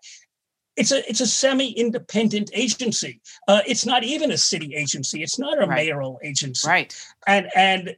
it's 0.79 0.93
a 0.93 1.09
it's 1.11 1.21
a 1.21 1.27
semi-independent 1.27 2.51
agency. 2.55 3.21
Uh, 3.47 3.61
it's 3.67 3.85
not 3.85 4.05
even 4.05 4.31
a 4.31 4.39
city 4.39 4.75
agency. 4.75 5.23
It's 5.23 5.39
not 5.39 5.59
a 5.59 5.67
right. 5.67 5.77
mayoral 5.77 6.21
agency. 6.23 6.69
Right. 6.69 6.95
And 7.27 7.49
and 7.55 7.97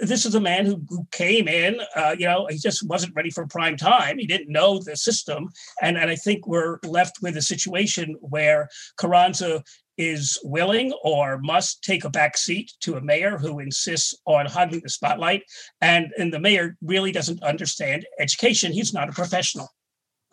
this 0.00 0.24
is 0.24 0.36
a 0.36 0.40
man 0.40 0.64
who, 0.64 0.80
who 0.88 1.06
came 1.10 1.48
in, 1.48 1.80
uh, 1.96 2.14
you 2.16 2.26
know, 2.26 2.46
he 2.48 2.56
just 2.56 2.86
wasn't 2.86 3.14
ready 3.16 3.30
for 3.30 3.46
prime 3.46 3.76
time. 3.76 4.16
He 4.16 4.26
didn't 4.26 4.48
know 4.48 4.78
the 4.78 4.96
system. 4.96 5.48
And, 5.80 5.98
and 5.98 6.08
I 6.08 6.14
think 6.14 6.46
we're 6.46 6.78
left 6.84 7.20
with 7.20 7.36
a 7.36 7.42
situation 7.42 8.14
where 8.20 8.68
Carranza 8.96 9.64
is 9.98 10.38
willing 10.44 10.92
or 11.02 11.38
must 11.38 11.82
take 11.82 12.04
a 12.04 12.10
back 12.10 12.36
seat 12.36 12.72
to 12.82 12.94
a 12.94 13.00
mayor 13.00 13.38
who 13.38 13.58
insists 13.58 14.14
on 14.24 14.46
hogging 14.46 14.82
the 14.82 14.88
spotlight. 14.88 15.42
And, 15.80 16.12
and 16.16 16.32
the 16.32 16.40
mayor 16.40 16.76
really 16.80 17.10
doesn't 17.10 17.42
understand 17.42 18.06
education. 18.20 18.72
He's 18.72 18.94
not 18.94 19.08
a 19.08 19.12
professional. 19.12 19.68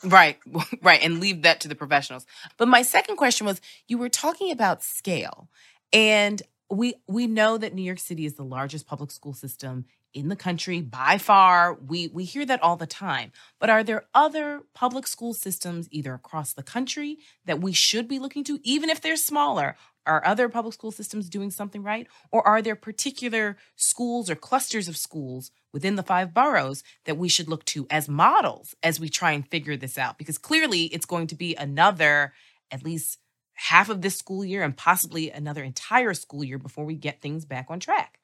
Right, 0.04 0.38
right. 0.82 1.02
And 1.04 1.20
leave 1.20 1.42
that 1.44 1.60
to 1.62 1.68
the 1.68 1.76
professionals. 1.76 2.26
But 2.58 2.68
my 2.68 2.82
second 2.82 3.18
question 3.18 3.46
was 3.46 3.62
you 3.88 3.98
were 3.98 4.10
talking 4.10 4.52
about 4.52 4.84
scale. 4.84 5.50
And 5.92 6.42
we 6.70 6.94
we 7.08 7.26
know 7.28 7.58
that 7.58 7.74
New 7.74 7.82
York 7.82 8.00
City 8.00 8.26
is 8.26 8.36
the 8.36 8.44
largest 8.44 8.86
public 8.86 9.12
school 9.12 9.34
system 9.34 9.86
in 10.14 10.30
the 10.30 10.36
country 10.36 10.82
by 10.82 11.18
far. 11.18 11.74
We 11.74 12.08
we 12.10 12.26
hear 12.26 12.46
that 12.46 12.62
all 12.62 12.76
the 12.76 12.88
time. 12.88 13.32
But 13.60 13.70
are 13.70 13.84
there 13.84 14.06
other 14.14 14.62
public 14.74 15.08
school 15.08 15.34
systems 15.34 15.88
either 15.92 16.14
across 16.14 16.54
the 16.54 16.64
country 16.64 17.18
that 17.46 17.62
we 17.62 17.74
should 17.74 18.08
be 18.08 18.20
looking 18.20 18.44
to 18.46 18.60
even 18.64 18.90
if 18.90 19.02
they're 19.02 19.16
smaller? 19.16 19.76
Are 20.06 20.26
other 20.26 20.50
public 20.50 20.74
school 20.74 20.92
systems 20.92 21.30
doing 21.30 21.52
something 21.52 21.84
right 21.84 22.08
or 22.32 22.46
are 22.48 22.62
there 22.62 22.76
particular 22.76 23.58
schools 23.76 24.30
or 24.30 24.36
clusters 24.36 24.88
of 24.88 24.98
schools 24.98 25.52
within 25.72 25.96
the 25.96 26.04
five 26.04 26.34
boroughs 26.34 26.84
that 27.06 27.18
we 27.18 27.30
should 27.30 27.48
look 27.48 27.64
to 27.66 27.86
as 27.92 28.10
models 28.10 28.74
as 28.82 29.00
we 29.00 29.10
try 29.10 29.32
and 29.32 29.48
figure 29.48 29.78
this 29.78 29.98
out? 29.98 30.18
Because 30.18 30.38
clearly 30.38 30.86
it's 30.86 31.06
going 31.06 31.28
to 31.28 31.36
be 31.36 31.56
another 31.56 32.34
at 32.72 32.84
least 32.84 33.20
half 33.54 33.90
of 33.90 34.02
this 34.02 34.16
school 34.16 34.46
year 34.46 34.64
and 34.64 34.78
possibly 34.78 35.30
another 35.30 35.64
entire 35.64 36.14
school 36.14 36.44
year 36.44 36.58
before 36.58 36.86
we 36.86 36.96
get 36.96 37.22
things 37.22 37.46
back 37.46 37.68
on 37.70 37.80
track. 37.80 38.19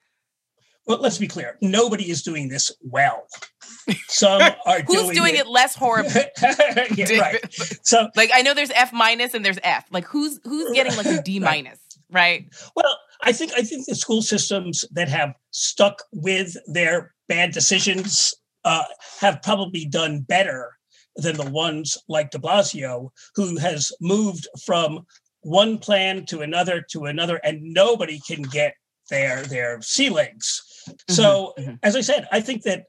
Well, 0.88 1.00
let's 1.00 1.18
be 1.18 1.28
clear. 1.28 1.58
Nobody 1.62 2.10
is 2.12 2.22
doing 2.22 2.48
this 2.48 2.72
well. 2.82 3.26
Some 4.08 4.42
are 4.66 4.82
Who's 4.82 5.04
doing, 5.04 5.16
doing 5.16 5.36
it, 5.36 5.42
it 5.42 5.48
less 5.48 5.76
horribly. 5.76 6.22
yeah, 6.96 7.20
right. 7.20 7.54
So, 7.84 8.10
like, 8.16 8.32
I 8.34 8.42
know 8.42 8.54
there's 8.54 8.72
F 8.72 8.94
minus 8.94 9.34
and 9.34 9.44
there's 9.44 9.60
F. 9.64 9.86
Like, 9.92 10.06
who's 10.06 10.40
who's 10.44 10.72
getting 10.72 10.96
like 10.96 11.06
a 11.06 11.22
D 11.22 11.40
minus, 11.40 11.80
right. 12.12 12.42
right? 12.42 12.72
Well, 12.76 12.98
I 13.22 13.32
think 13.32 13.54
I 13.56 13.62
think 13.62 13.86
the 13.86 13.96
school 13.96 14.22
systems 14.22 14.86
that 14.92 15.08
have 15.10 15.34
stuck 15.52 16.04
with 16.12 16.56
their 16.68 17.14
bad 17.28 17.52
decisions 17.52 18.34
uh, 18.64 18.84
have 19.20 19.42
probably 19.42 19.86
done 19.86 20.22
better 20.22 20.72
than 21.16 21.38
the 21.38 21.50
ones 21.50 21.98
like 22.08 22.32
De 22.32 22.38
Blasio, 22.38 23.10
who 23.36 23.58
has 23.58 23.92
moved 24.02 24.48
from 24.66 25.06
one 25.42 25.78
plan 25.78 26.26
to 26.26 26.42
another 26.42 26.82
to 26.90 27.06
another, 27.06 27.38
and 27.38 27.62
nobody 27.62 28.20
can 28.20 28.42
get 28.42 28.76
their 29.10 29.44
their 29.44 29.82
sea 29.82 30.10
legs. 30.10 30.64
Mm-hmm, 30.88 31.14
so, 31.14 31.54
mm-hmm. 31.58 31.76
as 31.84 31.96
I 31.96 32.02
said, 32.02 32.28
I 32.32 32.42
think 32.42 32.64
that 32.64 32.86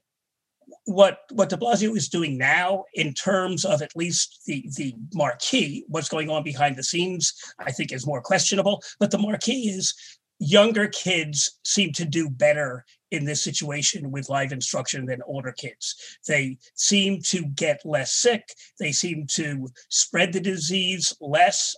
what 0.85 1.19
what 1.31 1.49
De 1.49 1.57
Blasio 1.57 1.95
is 1.95 2.09
doing 2.09 2.37
now, 2.37 2.85
in 2.93 3.13
terms 3.13 3.65
of 3.65 3.81
at 3.81 3.95
least 3.95 4.41
the 4.45 4.65
the 4.75 4.95
marquee, 5.13 5.85
what's 5.87 6.09
going 6.09 6.29
on 6.29 6.43
behind 6.43 6.75
the 6.75 6.83
scenes, 6.83 7.33
I 7.59 7.71
think 7.71 7.91
is 7.91 8.07
more 8.07 8.21
questionable. 8.21 8.81
But 8.99 9.11
the 9.11 9.17
marquee 9.17 9.69
is 9.69 9.93
younger 10.39 10.87
kids 10.87 11.59
seem 11.63 11.91
to 11.93 12.05
do 12.05 12.29
better 12.29 12.85
in 13.11 13.25
this 13.25 13.43
situation 13.43 14.11
with 14.11 14.29
live 14.29 14.51
instruction 14.51 15.05
than 15.05 15.21
older 15.25 15.51
kids. 15.51 16.17
They 16.27 16.57
seem 16.75 17.21
to 17.23 17.45
get 17.47 17.85
less 17.85 18.13
sick. 18.13 18.53
They 18.79 18.91
seem 18.91 19.25
to 19.31 19.69
spread 19.89 20.33
the 20.33 20.39
disease 20.39 21.13
less 21.19 21.75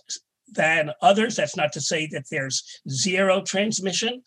than 0.48 0.90
others. 1.00 1.36
That's 1.36 1.56
not 1.56 1.72
to 1.72 1.80
say 1.80 2.08
that 2.12 2.26
there's 2.30 2.80
zero 2.88 3.40
transmission. 3.42 4.22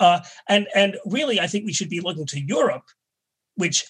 Uh, 0.00 0.20
and, 0.48 0.66
and 0.74 0.96
really, 1.06 1.40
I 1.40 1.46
think 1.46 1.64
we 1.64 1.72
should 1.72 1.90
be 1.90 2.00
looking 2.00 2.26
to 2.26 2.40
Europe, 2.40 2.84
which 3.56 3.84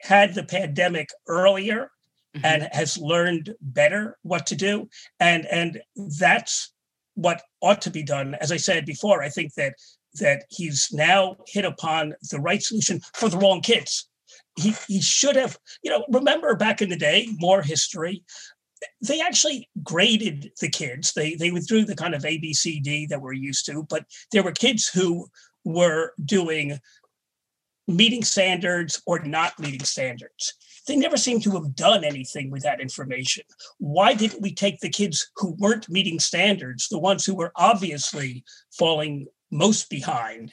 had 0.00 0.34
the 0.34 0.44
pandemic 0.44 1.08
earlier 1.26 1.90
mm-hmm. 2.34 2.44
and 2.44 2.68
has 2.72 2.96
learned 2.98 3.54
better 3.60 4.16
what 4.22 4.46
to 4.46 4.56
do. 4.56 4.88
And, 5.18 5.46
and 5.46 5.80
that's 6.18 6.72
what 7.14 7.42
ought 7.60 7.82
to 7.82 7.90
be 7.90 8.02
done. 8.02 8.34
As 8.40 8.50
I 8.50 8.56
said 8.56 8.86
before, 8.86 9.22
I 9.22 9.28
think 9.28 9.54
that 9.54 9.74
that 10.14 10.44
he's 10.48 10.88
now 10.92 11.36
hit 11.46 11.64
upon 11.64 12.14
the 12.30 12.40
right 12.40 12.62
solution 12.62 13.00
for 13.14 13.28
the 13.28 13.38
wrong 13.38 13.60
kids. 13.60 14.08
He, 14.56 14.74
he 14.88 15.00
should 15.00 15.36
have, 15.36 15.56
you 15.84 15.90
know, 15.90 16.04
remember 16.10 16.56
back 16.56 16.82
in 16.82 16.88
the 16.88 16.96
day, 16.96 17.28
more 17.38 17.62
history, 17.62 18.24
they 19.00 19.20
actually 19.20 19.68
graded 19.82 20.52
the 20.60 20.68
kids. 20.68 21.12
They 21.12 21.34
they 21.34 21.50
withdrew 21.50 21.84
the 21.84 21.96
kind 21.96 22.14
of 22.14 22.24
A 22.24 22.38
B 22.38 22.54
C 22.54 22.80
D 22.80 23.06
that 23.06 23.20
we're 23.20 23.32
used 23.32 23.66
to, 23.66 23.84
but 23.88 24.04
there 24.32 24.42
were 24.42 24.52
kids 24.52 24.88
who 24.88 25.28
were 25.64 26.12
doing 26.24 26.78
meeting 27.86 28.22
standards 28.22 29.02
or 29.06 29.18
not 29.18 29.58
meeting 29.58 29.84
standards. 29.84 30.54
They 30.86 30.96
never 30.96 31.16
seem 31.16 31.40
to 31.40 31.50
have 31.52 31.74
done 31.74 32.04
anything 32.04 32.50
with 32.50 32.62
that 32.62 32.80
information. 32.80 33.44
Why 33.78 34.14
didn't 34.14 34.42
we 34.42 34.54
take 34.54 34.80
the 34.80 34.88
kids 34.88 35.30
who 35.36 35.56
weren't 35.58 35.90
meeting 35.90 36.20
standards, 36.20 36.88
the 36.88 36.98
ones 36.98 37.24
who 37.24 37.34
were 37.34 37.52
obviously 37.56 38.44
falling 38.78 39.26
most 39.50 39.90
behind, 39.90 40.52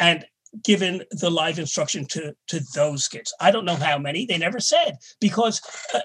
and 0.00 0.24
given 0.64 1.02
the 1.10 1.30
live 1.30 1.58
instruction 1.58 2.06
to 2.06 2.34
to 2.48 2.60
those 2.74 3.06
kids? 3.08 3.32
I 3.40 3.50
don't 3.50 3.64
know 3.64 3.76
how 3.76 3.98
many. 3.98 4.26
They 4.26 4.38
never 4.38 4.60
said 4.60 4.96
because 5.20 5.60
uh, 5.94 6.00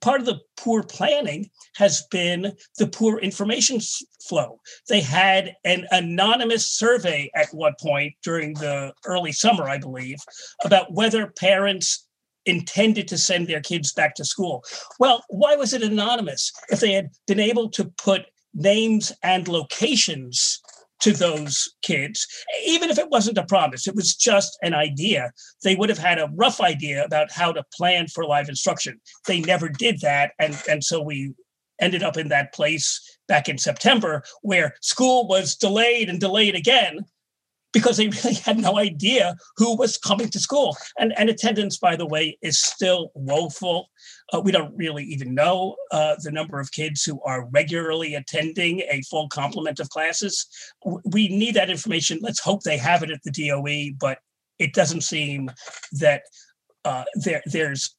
part 0.00 0.20
of 0.20 0.26
the 0.26 0.40
poor 0.56 0.82
planning 0.82 1.50
has 1.76 2.04
been 2.10 2.52
the 2.78 2.86
poor 2.86 3.18
information 3.18 3.80
flow. 4.26 4.60
They 4.88 5.00
had 5.00 5.54
an 5.64 5.86
anonymous 5.90 6.68
survey 6.68 7.30
at 7.34 7.52
one 7.52 7.74
point 7.80 8.14
during 8.22 8.54
the 8.54 8.92
early 9.04 9.32
summer, 9.32 9.68
I 9.68 9.78
believe, 9.78 10.18
about 10.64 10.92
whether 10.92 11.26
parents 11.26 12.06
intended 12.46 13.08
to 13.08 13.18
send 13.18 13.46
their 13.46 13.60
kids 13.60 13.92
back 13.92 14.14
to 14.16 14.24
school. 14.24 14.64
Well, 14.98 15.24
why 15.28 15.56
was 15.56 15.72
it 15.72 15.82
anonymous? 15.82 16.52
If 16.70 16.80
they 16.80 16.92
had 16.92 17.10
been 17.26 17.40
able 17.40 17.70
to 17.70 17.84
put 17.84 18.26
names 18.54 19.12
and 19.22 19.48
locations 19.48 20.60
to 21.02 21.12
those 21.12 21.68
kids, 21.82 22.26
even 22.66 22.88
if 22.88 22.98
it 22.98 23.10
wasn't 23.10 23.38
a 23.38 23.44
promise, 23.44 23.86
it 23.86 23.94
was 23.94 24.14
just 24.14 24.56
an 24.62 24.72
idea. 24.72 25.32
They 25.62 25.74
would 25.74 25.88
have 25.88 25.98
had 25.98 26.18
a 26.18 26.30
rough 26.34 26.60
idea 26.60 27.04
about 27.04 27.30
how 27.30 27.52
to 27.52 27.64
plan 27.74 28.06
for 28.06 28.24
live 28.24 28.48
instruction. 28.48 29.00
They 29.26 29.40
never 29.40 29.68
did 29.68 30.00
that. 30.00 30.32
And, 30.38 30.56
and 30.68 30.82
so 30.82 31.02
we 31.02 31.34
ended 31.80 32.02
up 32.02 32.16
in 32.16 32.28
that 32.28 32.54
place 32.54 33.18
back 33.26 33.48
in 33.48 33.58
September 33.58 34.22
where 34.42 34.74
school 34.80 35.26
was 35.26 35.56
delayed 35.56 36.08
and 36.08 36.20
delayed 36.20 36.54
again 36.54 37.00
because 37.72 37.96
they 37.96 38.08
really 38.24 38.34
had 38.34 38.58
no 38.58 38.78
idea 38.78 39.36
who 39.56 39.76
was 39.76 39.98
coming 39.98 40.28
to 40.30 40.40
school. 40.40 40.76
And, 40.98 41.12
and 41.18 41.28
attendance, 41.28 41.78
by 41.78 41.96
the 41.96 42.06
way, 42.06 42.38
is 42.42 42.60
still 42.60 43.10
woeful. 43.14 43.90
Uh, 44.32 44.40
we 44.40 44.52
don't 44.52 44.76
really 44.76 45.04
even 45.04 45.34
know 45.34 45.76
uh, 45.90 46.16
the 46.22 46.30
number 46.30 46.60
of 46.60 46.72
kids 46.72 47.02
who 47.04 47.20
are 47.22 47.48
regularly 47.50 48.14
attending 48.14 48.80
a 48.90 49.02
full 49.02 49.28
complement 49.28 49.80
of 49.80 49.90
classes. 49.90 50.46
We 50.84 51.28
need 51.28 51.54
that 51.54 51.70
information. 51.70 52.18
Let's 52.20 52.40
hope 52.40 52.62
they 52.62 52.78
have 52.78 53.02
it 53.02 53.10
at 53.10 53.22
the 53.24 53.30
DOE, 53.30 53.96
but 53.98 54.18
it 54.58 54.74
doesn't 54.74 55.02
seem 55.02 55.50
that 55.92 56.22
uh, 56.84 57.04
there, 57.14 57.42
there's 57.46 57.96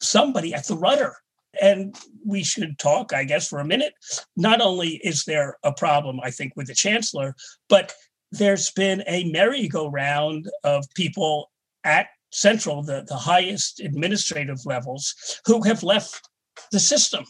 somebody 0.00 0.54
at 0.54 0.66
the 0.66 0.76
rudder. 0.76 1.16
And 1.60 1.96
we 2.24 2.44
should 2.44 2.78
talk, 2.78 3.12
I 3.12 3.24
guess, 3.24 3.48
for 3.48 3.58
a 3.58 3.64
minute. 3.64 3.94
Not 4.36 4.60
only 4.60 5.00
is 5.02 5.24
there 5.24 5.56
a 5.64 5.72
problem, 5.72 6.20
I 6.22 6.30
think, 6.30 6.52
with 6.54 6.68
the 6.68 6.74
chancellor, 6.74 7.34
but 7.68 7.92
there's 8.32 8.70
been 8.70 9.02
a 9.06 9.24
merry-go-round 9.30 10.50
of 10.64 10.84
people 10.94 11.50
at 11.84 12.08
Central, 12.30 12.82
the, 12.82 13.04
the 13.06 13.16
highest 13.16 13.80
administrative 13.80 14.64
levels, 14.66 15.40
who 15.46 15.62
have 15.62 15.82
left 15.82 16.28
the 16.72 16.80
system. 16.80 17.24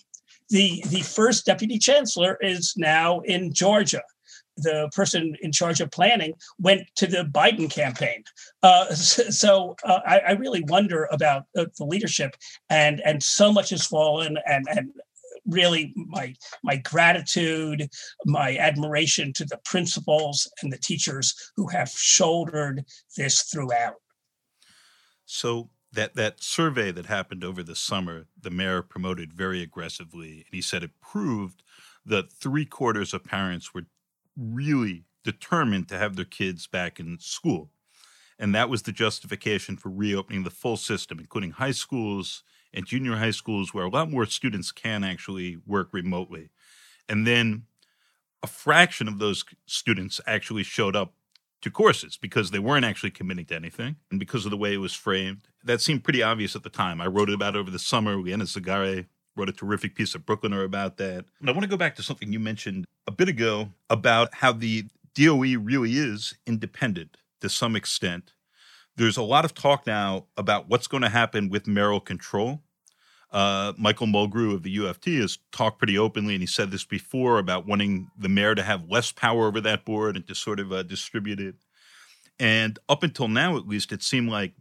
The, 0.51 0.83
the 0.89 1.03
first 1.03 1.47
deputy 1.47 1.79
chancellor 1.79 2.39
is 2.41 2.75
now 2.77 3.21
in 3.21 3.53
Georgia. 3.53 4.03
The 4.57 4.91
person 4.93 5.37
in 5.41 5.53
charge 5.53 5.81
of 5.81 5.91
planning 5.93 6.33
went 6.59 6.83
to 6.97 7.07
the 7.07 7.25
Biden 7.25 7.71
campaign. 7.71 8.25
Uh, 8.63 8.87
so 8.95 9.77
uh, 9.85 10.01
I, 10.05 10.19
I, 10.19 10.31
really 10.33 10.65
wonder 10.67 11.09
about 11.13 11.45
uh, 11.57 11.67
the 11.79 11.85
leadership, 11.85 12.35
and 12.69 13.01
and 13.05 13.23
so 13.23 13.53
much 13.53 13.71
has 13.71 13.87
fallen, 13.87 14.37
and 14.47 14.65
and 14.69 14.91
really 15.49 15.93
my 15.97 16.35
my 16.63 16.77
gratitude, 16.77 17.89
my 18.25 18.57
admiration 18.57 19.33
to 19.35 19.45
the 19.45 19.59
principals 19.65 20.51
and 20.63 20.73
the 20.73 20.79
teachers 20.79 21.35
who 21.57 21.69
have 21.69 21.89
shouldered 21.89 22.85
this 23.17 23.43
throughout. 23.43 23.97
So 25.25 25.71
that 25.93 26.15
that 26.15 26.43
survey 26.43 26.91
that 26.93 27.07
happened 27.07 27.45
over 27.45 27.63
the 27.63 27.75
summer, 27.75 28.27
the 28.41 28.51
mayor 28.51 28.83
promoted 28.83 29.33
very 29.33 29.63
aggressively, 29.63 30.45
and 30.47 30.53
he 30.53 30.63
said 30.63 30.83
it 30.83 31.01
proved 31.01 31.63
that 32.05 32.33
three 32.33 32.65
quarters 32.65 33.13
of 33.13 33.25
parents 33.25 33.75
were 33.75 33.87
really 34.37 35.05
determined 35.25 35.89
to 35.89 35.99
have 35.99 36.17
their 36.17 36.25
kids 36.25 36.67
back 36.67 37.01
in 37.01 37.19
school. 37.21 37.71
And 38.39 38.55
that 38.55 38.71
was 38.71 38.83
the 38.83 38.93
justification 38.93 39.77
for 39.77 39.91
reopening 39.91 40.45
the 40.45 40.51
full 40.51 40.77
system, 40.77 41.19
including 41.19 41.51
high 41.53 41.73
schools 41.73 42.45
and 42.73 42.87
junior 42.87 43.17
high 43.17 43.31
schools 43.31 43.73
where 43.73 43.85
a 43.85 43.91
lot 43.91 44.11
more 44.11 44.27
students 44.27 44.73
can 44.73 45.05
actually 45.05 45.59
work 45.67 45.89
remotely. 45.93 46.51
And 47.09 47.27
then 47.27 47.65
a 48.43 48.47
fraction 48.47 49.09
of 49.09 49.19
those 49.19 49.45
students 49.67 50.21
actually 50.27 50.63
showed 50.63 50.95
up 50.95 51.15
to 51.61 51.71
courses 51.71 52.17
because 52.17 52.51
they 52.51 52.59
weren't 52.59 52.85
actually 52.85 53.11
committing 53.11 53.47
to 53.47 53.55
anything 53.55 53.97
and 54.11 54.21
because 54.21 54.45
of 54.45 54.51
the 54.51 54.57
way 54.57 54.75
it 54.75 54.79
was 54.79 54.95
framed. 54.95 55.49
That 55.65 55.81
seemed 55.81 56.05
pretty 56.05 56.23
obvious 56.23 56.55
at 56.55 56.63
the 56.63 56.71
time. 56.71 57.01
I 57.01 57.07
wrote 57.07 57.31
about 57.31 57.57
it 57.57 57.59
over 57.59 57.71
the 57.71 57.79
summer. 57.79 58.17
Liena 58.17 58.45
Zagare 58.45 59.07
wrote 59.35 59.49
a 59.49 59.53
terrific 59.53 59.95
piece 59.95 60.15
of 60.15 60.25
Bklyner 60.25 60.65
about 60.65 60.99
that. 60.99 61.25
I 61.45 61.51
want 61.51 61.63
to 61.63 61.69
go 61.69 61.77
back 61.77 61.97
to 61.97 62.03
something 62.03 62.33
you 62.33 62.41
mentioned 62.41 62.85
a 63.07 63.11
bit 63.11 63.29
ago 63.29 63.71
about 63.91 64.35
how 64.35 64.53
the 64.53 64.85
DOE 65.15 65.59
really 65.59 65.93
is 65.93 66.35
independent 66.47 67.17
to 67.41 67.49
some 67.49 67.75
extent 67.75 68.33
there's 68.99 69.17
a 69.17 69.23
lot 69.23 69.45
of 69.45 69.55
talk 69.55 69.87
now 69.87 70.27
about 70.37 70.69
what's 70.69 70.89
going 70.89 71.05
to 71.05 71.09
happen 71.09 71.49
with 71.49 71.69
mayoral 71.69 72.01
control. 72.01 72.61
Uh, 73.31 73.73
Michael 73.77 74.09
Mulgrew 74.09 74.55
of 74.55 74.63
the 74.65 74.77
UFT 74.79 75.21
has 75.21 75.39
talked 75.53 75.79
pretty 75.79 75.97
openly, 75.97 76.35
and 76.35 76.43
he 76.43 76.47
said 76.47 76.71
this 76.71 76.85
before 76.85 77.39
about 77.39 77.67
wanting 77.67 78.11
the 78.19 78.29
mayor 78.29 78.55
to 78.55 78.63
have 78.63 78.89
less 78.89 79.13
power 79.13 79.47
over 79.47 79.61
that 79.61 79.85
board 79.85 80.17
and 80.17 80.27
to 80.27 80.35
sort 80.35 80.59
of 80.59 80.73
uh, 80.73 80.83
distribute 80.83 81.39
it. 81.39 81.55
And 82.41 82.79
up 82.89 83.03
until 83.03 83.29
now, 83.29 83.57
at 83.57 83.69
least, 83.69 83.93
it 83.93 84.03
seemed 84.03 84.31
like 84.31 84.55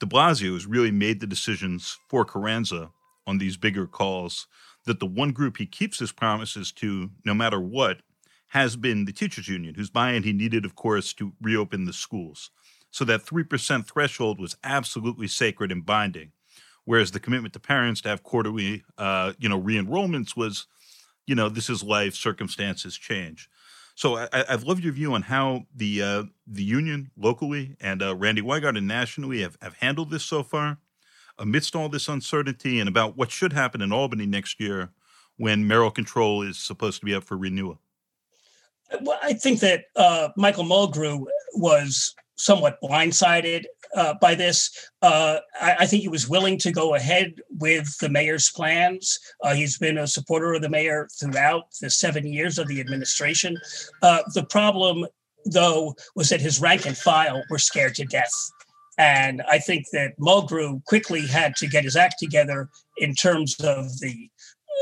de 0.00 0.06
Blasio 0.06 0.54
has 0.54 0.66
really 0.66 0.90
made 0.90 1.20
the 1.20 1.26
decisions 1.26 1.98
for 2.08 2.24
Carranza 2.24 2.90
on 3.26 3.38
these 3.38 3.56
bigger 3.56 3.86
calls. 3.86 4.46
That 4.86 5.00
the 5.00 5.06
one 5.06 5.32
group 5.32 5.56
he 5.56 5.66
keeps 5.66 5.98
his 5.98 6.12
promises 6.12 6.70
to, 6.72 7.10
no 7.24 7.34
matter 7.34 7.60
what, 7.60 8.02
has 8.48 8.76
been 8.76 9.04
the 9.04 9.12
teachers 9.12 9.48
union, 9.48 9.74
whose 9.74 9.90
buy-in 9.90 10.22
he 10.22 10.32
needed, 10.32 10.64
of 10.64 10.74
course, 10.74 11.12
to 11.14 11.32
reopen 11.40 11.86
the 11.86 11.92
schools. 11.92 12.50
So 12.94 13.04
that 13.06 13.26
3% 13.26 13.88
threshold 13.88 14.38
was 14.38 14.56
absolutely 14.62 15.26
sacred 15.26 15.72
and 15.72 15.84
binding. 15.84 16.30
Whereas 16.84 17.10
the 17.10 17.18
commitment 17.18 17.52
to 17.54 17.58
parents 17.58 18.00
to 18.02 18.08
have 18.08 18.22
quarterly, 18.22 18.84
uh, 18.96 19.32
you 19.36 19.48
know, 19.48 19.58
re-enrollments 19.58 20.36
was, 20.36 20.68
you 21.26 21.34
know, 21.34 21.48
this 21.48 21.68
is 21.68 21.82
life, 21.82 22.14
circumstances 22.14 22.96
change. 22.96 23.50
So 23.96 24.18
I, 24.32 24.44
have 24.48 24.62
loved 24.62 24.84
your 24.84 24.92
view 24.92 25.12
on 25.12 25.22
how 25.22 25.66
the 25.74 26.02
uh, 26.02 26.22
the 26.46 26.62
union 26.62 27.10
locally 27.16 27.76
and 27.80 28.00
uh, 28.00 28.14
Randi 28.14 28.42
Weingarten 28.42 28.86
nationally 28.86 29.42
have, 29.42 29.58
have 29.60 29.74
handled 29.74 30.12
this 30.12 30.24
so 30.24 30.44
far, 30.44 30.78
amidst 31.36 31.74
all 31.74 31.88
this 31.88 32.06
uncertainty, 32.06 32.78
and 32.78 32.88
about 32.88 33.16
what 33.16 33.32
should 33.32 33.52
happen 33.52 33.82
in 33.82 33.92
Albany 33.92 34.24
next 34.24 34.60
year 34.60 34.90
when 35.36 35.66
mayoral 35.66 35.90
control 35.90 36.42
is 36.42 36.58
supposed 36.58 37.00
to 37.00 37.06
be 37.06 37.14
up 37.14 37.24
for 37.24 37.36
renewal. 37.36 37.80
Well, 39.00 39.18
I 39.20 39.32
think 39.32 39.58
that 39.60 39.86
uh, 39.96 40.28
Michael 40.36 40.64
Mulgrew 40.64 41.26
was 41.54 42.14
somewhat 42.36 42.78
blindsided 42.82 43.64
uh, 43.94 44.14
by 44.20 44.34
this. 44.34 44.70
Uh, 45.02 45.38
I, 45.60 45.76
I, 45.80 45.86
think 45.86 46.02
he 46.02 46.08
was 46.08 46.28
willing 46.28 46.58
to 46.58 46.72
go 46.72 46.94
ahead 46.94 47.34
with 47.58 47.96
the 47.98 48.08
mayor's 48.08 48.50
plans. 48.50 49.18
Uh, 49.42 49.54
he's 49.54 49.78
been 49.78 49.98
a 49.98 50.06
supporter 50.06 50.54
of 50.54 50.62
the 50.62 50.68
mayor 50.68 51.08
throughout 51.18 51.64
the 51.80 51.90
seven 51.90 52.26
years 52.26 52.58
of 52.58 52.66
the 52.66 52.80
administration. 52.80 53.56
Uh, 54.02 54.22
the 54.34 54.44
problem, 54.44 55.06
though, 55.46 55.94
was 56.16 56.28
that 56.28 56.40
his 56.40 56.60
rank 56.60 56.86
and 56.86 56.96
file 56.96 57.42
were 57.50 57.58
scared 57.58 57.94
to 57.96 58.04
death. 58.04 58.32
And 58.98 59.42
I 59.50 59.58
think 59.58 59.86
that 59.92 60.18
Mulgrew 60.20 60.84
quickly 60.84 61.26
had 61.26 61.56
to 61.56 61.66
get 61.66 61.84
his 61.84 61.96
act 61.96 62.16
together 62.18 62.68
in 62.98 63.14
terms 63.14 63.56
of 63.60 63.86
the 64.00 64.30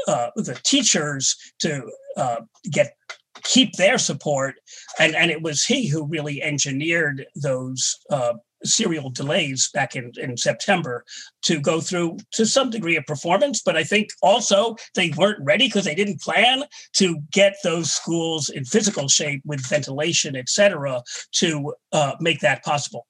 uh, 0.08 0.30
the 0.34 0.58
teachers 0.64 1.36
to 1.60 1.88
uh, 2.16 2.40
get 2.70 2.96
keep 3.44 3.72
their 3.76 3.98
support. 3.98 4.54
And, 4.98 5.14
and 5.14 5.30
it 5.30 5.42
was 5.42 5.64
he 5.64 5.88
who 5.88 6.06
really 6.06 6.42
engineered 6.42 7.26
those 7.34 7.98
uh, 8.10 8.34
serial 8.64 9.10
delays 9.10 9.70
back 9.74 9.96
in, 9.96 10.12
in 10.16 10.36
September 10.36 11.04
to 11.42 11.60
go 11.60 11.80
through 11.80 12.16
to 12.30 12.46
some 12.46 12.70
degree 12.70 12.96
of 12.96 13.04
performance. 13.06 13.60
But 13.60 13.76
I 13.76 13.84
think 13.84 14.10
also 14.22 14.76
they 14.94 15.10
weren't 15.16 15.44
ready 15.44 15.66
because 15.66 15.84
they 15.84 15.96
didn't 15.96 16.20
plan 16.20 16.62
to 16.94 17.18
get 17.32 17.56
those 17.64 17.90
schools 17.90 18.48
in 18.48 18.64
physical 18.64 19.08
shape 19.08 19.42
with 19.44 19.66
ventilation, 19.66 20.36
et 20.36 20.48
cetera, 20.48 21.02
to 21.32 21.74
uh, 21.92 22.12
make 22.20 22.40
that 22.40 22.62
possible. 22.62 23.06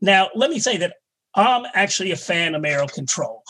Now, 0.00 0.28
let 0.36 0.50
me 0.50 0.60
say 0.60 0.76
that 0.76 0.94
I'm 1.34 1.66
actually 1.74 2.12
a 2.12 2.16
fan 2.16 2.54
of 2.54 2.62
mayoral 2.62 2.88
control. 2.88 3.42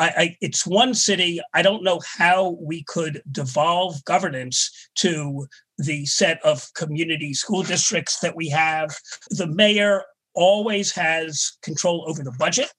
I, 0.00 0.08
I, 0.16 0.36
it's 0.40 0.66
one 0.66 0.94
city. 0.94 1.40
I 1.52 1.60
don't 1.60 1.84
know 1.84 2.00
how 2.18 2.56
we 2.58 2.82
could 2.84 3.22
devolve 3.30 4.02
governance 4.06 4.88
to 4.96 5.46
the 5.76 6.06
set 6.06 6.42
of 6.42 6.66
community 6.74 7.34
school 7.34 7.62
districts 7.62 8.18
that 8.20 8.34
we 8.34 8.48
have. 8.48 8.96
The 9.28 9.46
mayor 9.46 10.04
always 10.34 10.90
has 10.92 11.58
control 11.62 12.06
over 12.08 12.22
the 12.22 12.34
budget. 12.38 12.72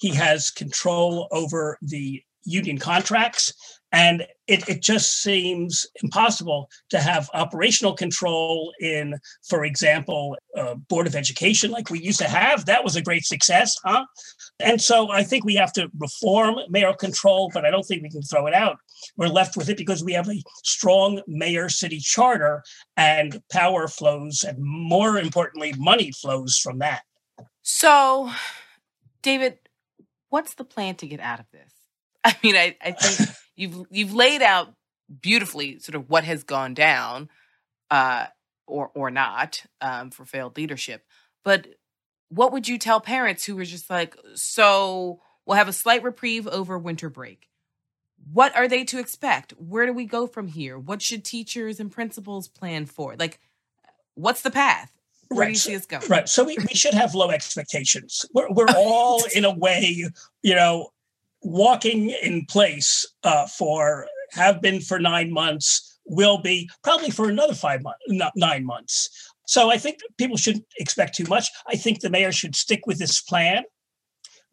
He 0.00 0.14
has 0.14 0.50
control 0.50 1.28
over 1.30 1.76
the 1.82 2.22
union 2.44 2.78
contracts. 2.78 3.52
And 3.92 4.26
it, 4.46 4.66
it 4.68 4.82
just 4.82 5.22
seems 5.22 5.86
impossible 6.02 6.70
to 6.90 6.98
have 6.98 7.28
operational 7.34 7.92
control 7.92 8.72
in, 8.80 9.18
for 9.46 9.64
example, 9.64 10.36
Board 10.88 11.06
of 11.06 11.14
Education 11.14 11.70
like 11.70 11.90
we 11.90 12.00
used 12.00 12.18
to 12.18 12.28
have. 12.28 12.64
That 12.64 12.84
was 12.84 12.96
a 12.96 13.02
great 13.02 13.24
success, 13.24 13.76
huh? 13.84 14.06
And 14.60 14.80
so 14.80 15.10
I 15.10 15.22
think 15.22 15.44
we 15.44 15.54
have 15.56 15.72
to 15.74 15.90
reform 15.98 16.56
mayor 16.70 16.94
control, 16.94 17.50
but 17.52 17.66
I 17.66 17.70
don't 17.70 17.84
think 17.84 18.02
we 18.02 18.10
can 18.10 18.22
throw 18.22 18.46
it 18.46 18.54
out. 18.54 18.78
We're 19.16 19.28
left 19.28 19.56
with 19.56 19.68
it 19.68 19.76
because 19.76 20.02
we 20.02 20.14
have 20.14 20.28
a 20.28 20.42
strong 20.64 21.20
mayor 21.26 21.68
city 21.68 21.98
charter 21.98 22.62
and 22.96 23.42
power 23.50 23.88
flows, 23.88 24.42
and 24.42 24.58
more 24.58 25.18
importantly, 25.18 25.74
money 25.76 26.12
flows 26.12 26.56
from 26.56 26.78
that. 26.78 27.02
So, 27.62 28.30
David, 29.22 29.58
what's 30.30 30.54
the 30.54 30.64
plan 30.64 30.94
to 30.96 31.06
get 31.06 31.20
out 31.20 31.40
of 31.40 31.46
this? 31.52 31.72
I 32.24 32.36
mean, 32.42 32.56
I, 32.56 32.76
I 32.80 32.92
think 32.92 33.30
you've 33.56 33.86
you've 33.90 34.14
laid 34.14 34.42
out 34.42 34.74
beautifully 35.20 35.78
sort 35.78 35.94
of 35.96 36.08
what 36.08 36.24
has 36.24 36.42
gone 36.44 36.74
down, 36.74 37.28
uh, 37.90 38.26
or 38.66 38.90
or 38.94 39.10
not, 39.10 39.64
um, 39.80 40.10
for 40.10 40.24
failed 40.24 40.56
leadership. 40.56 41.04
But 41.44 41.66
what 42.28 42.52
would 42.52 42.66
you 42.68 42.78
tell 42.78 43.00
parents 43.00 43.44
who 43.44 43.56
were 43.56 43.64
just 43.64 43.90
like, 43.90 44.16
so 44.34 45.20
we'll 45.46 45.56
have 45.56 45.68
a 45.68 45.72
slight 45.72 46.02
reprieve 46.02 46.46
over 46.48 46.78
winter 46.78 47.10
break. 47.10 47.48
What 48.32 48.54
are 48.56 48.68
they 48.68 48.84
to 48.84 48.98
expect? 48.98 49.52
Where 49.58 49.86
do 49.86 49.92
we 49.92 50.06
go 50.06 50.26
from 50.26 50.46
here? 50.46 50.78
What 50.78 51.02
should 51.02 51.24
teachers 51.24 51.80
and 51.80 51.90
principals 51.90 52.46
plan 52.48 52.86
for? 52.86 53.16
Like, 53.18 53.40
what's 54.14 54.42
the 54.42 54.50
path? 54.50 54.92
Where 55.28 55.40
Right, 55.40 55.46
do 55.46 55.50
you 55.52 55.56
so- 55.58 55.70
see 55.70 55.76
us 55.76 55.86
going? 55.86 56.06
Right. 56.08 56.28
So 56.28 56.44
we, 56.44 56.56
we 56.58 56.74
should 56.74 56.94
have 56.94 57.14
low 57.14 57.30
expectations. 57.30 58.24
We're, 58.32 58.50
we're 58.50 58.68
all, 58.76 59.24
in 59.34 59.44
a 59.44 59.52
way, 59.52 60.06
you 60.42 60.54
know, 60.54 60.90
walking 61.42 62.10
in 62.10 62.46
place 62.46 63.06
uh, 63.24 63.46
for, 63.46 64.06
have 64.32 64.62
been 64.62 64.80
for 64.80 64.98
nine 64.98 65.32
months, 65.32 65.98
will 66.06 66.38
be 66.38 66.68
probably 66.82 67.10
for 67.10 67.28
another 67.28 67.54
five 67.54 67.82
months, 67.82 68.32
nine 68.36 68.64
months. 68.64 69.08
So 69.46 69.70
I 69.70 69.78
think 69.78 69.98
people 70.18 70.36
shouldn't 70.36 70.66
expect 70.78 71.14
too 71.14 71.26
much. 71.28 71.48
I 71.66 71.76
think 71.76 72.00
the 72.00 72.10
mayor 72.10 72.32
should 72.32 72.56
stick 72.56 72.86
with 72.86 72.98
this 72.98 73.20
plan, 73.20 73.64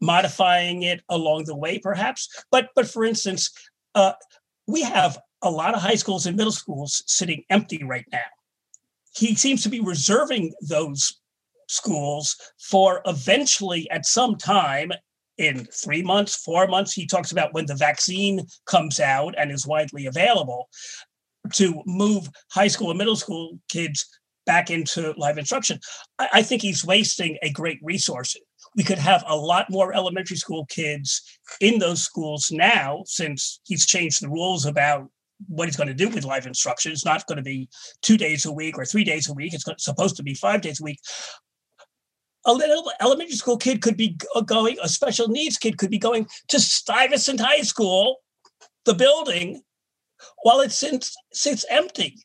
modifying 0.02 0.84
it 0.84 1.02
along 1.10 1.46
the 1.46 1.56
way, 1.56 1.80
perhaps. 1.80 2.28
But 2.52 2.70
but 2.76 2.88
for 2.88 3.06
instance, 3.06 3.50
uh, 3.96 4.14
we 4.68 4.82
have 4.82 5.20
a 5.42 5.50
lot 5.50 5.74
of 5.74 5.82
high 5.82 5.96
schools 5.96 6.26
and 6.26 6.36
middle 6.36 6.52
schools 6.52 7.04
sitting 7.08 7.44
empty 7.50 7.84
right 7.84 8.06
now. 8.12 8.30
He 9.16 9.36
seems 9.36 9.64
to 9.64 9.70
be 9.70 9.80
reserving 9.80 10.54
those 10.62 11.20
schools 11.68 12.36
for 12.60 13.02
eventually 13.06 13.90
at 13.92 14.06
some 14.06 14.36
time 14.36 14.92
in 15.40 15.66
three 15.66 16.04
months, 16.04 16.36
four 16.36 16.68
months. 16.68 16.94
He 16.94 17.08
talks 17.08 17.32
about 17.32 17.54
when 17.54 17.66
the 17.66 17.76
vaccine 17.76 18.42
comes 18.66 19.00
out 19.00 19.34
and 19.38 19.52
is 19.52 19.66
widely 19.66 20.06
available 20.06 20.70
to 21.54 21.82
move 21.86 22.30
high 22.52 22.68
school 22.68 22.92
and 22.92 22.98
middle 22.98 23.16
school 23.16 23.58
kids 23.70 24.06
back 24.46 24.70
into 24.70 25.14
live 25.18 25.38
instruction. 25.38 25.80
I, 26.20 26.28
I 26.34 26.42
think 26.42 26.62
he's 26.62 26.86
wasting 26.86 27.38
a 27.42 27.52
great 27.52 27.80
resource. 27.82 28.36
We 28.76 28.84
could 28.84 29.00
have 29.00 29.24
a 29.26 29.36
lot 29.36 29.68
more 29.70 29.94
elementary 29.94 30.38
school 30.38 30.66
kids 30.66 31.22
in 31.62 31.80
those 31.80 32.04
schools 32.04 32.52
now 32.52 33.04
since 33.06 33.62
he's 33.66 33.86
changed 33.86 34.22
the 34.22 34.30
rules 34.30 34.66
about 34.66 35.10
what 35.48 35.70
he's 35.70 35.78
going 35.78 35.88
to 35.88 35.94
do 35.94 36.10
with 36.10 36.26
live 36.26 36.46
instruction. 36.46 36.92
It's 36.92 37.06
not 37.06 37.26
going 37.28 37.38
to 37.38 37.44
be 37.44 37.70
two 38.02 38.18
days 38.18 38.46
a 38.46 38.52
week 38.52 38.78
or 38.78 38.84
three 38.84 39.06
days 39.06 39.30
a 39.30 39.34
week. 39.34 39.54
It's 39.54 39.66
supposed 39.78 40.18
to 40.18 40.24
be 40.24 40.34
five 40.34 40.60
days 40.60 40.82
a 40.82 40.84
week 40.84 41.00
a 42.46 42.54
little 42.54 42.92
elementary 43.02 43.36
school 43.36 43.58
kid 43.58 43.82
could 43.82 43.98
be 43.98 44.18
going, 44.46 44.78
a 44.82 44.90
special 44.90 45.28
needs 45.28 45.58
kid 45.58 45.78
could 45.78 45.90
be 45.90 45.98
going 45.98 46.28
to 46.48 46.60
Stuyvesant 46.60 47.40
High 47.40 47.62
School, 47.62 48.18
the 48.86 48.94
building, 48.94 49.62
while 50.44 50.62
it 50.62 50.72
sits, 50.72 51.16
sits 51.34 51.66
empty. 51.70 52.16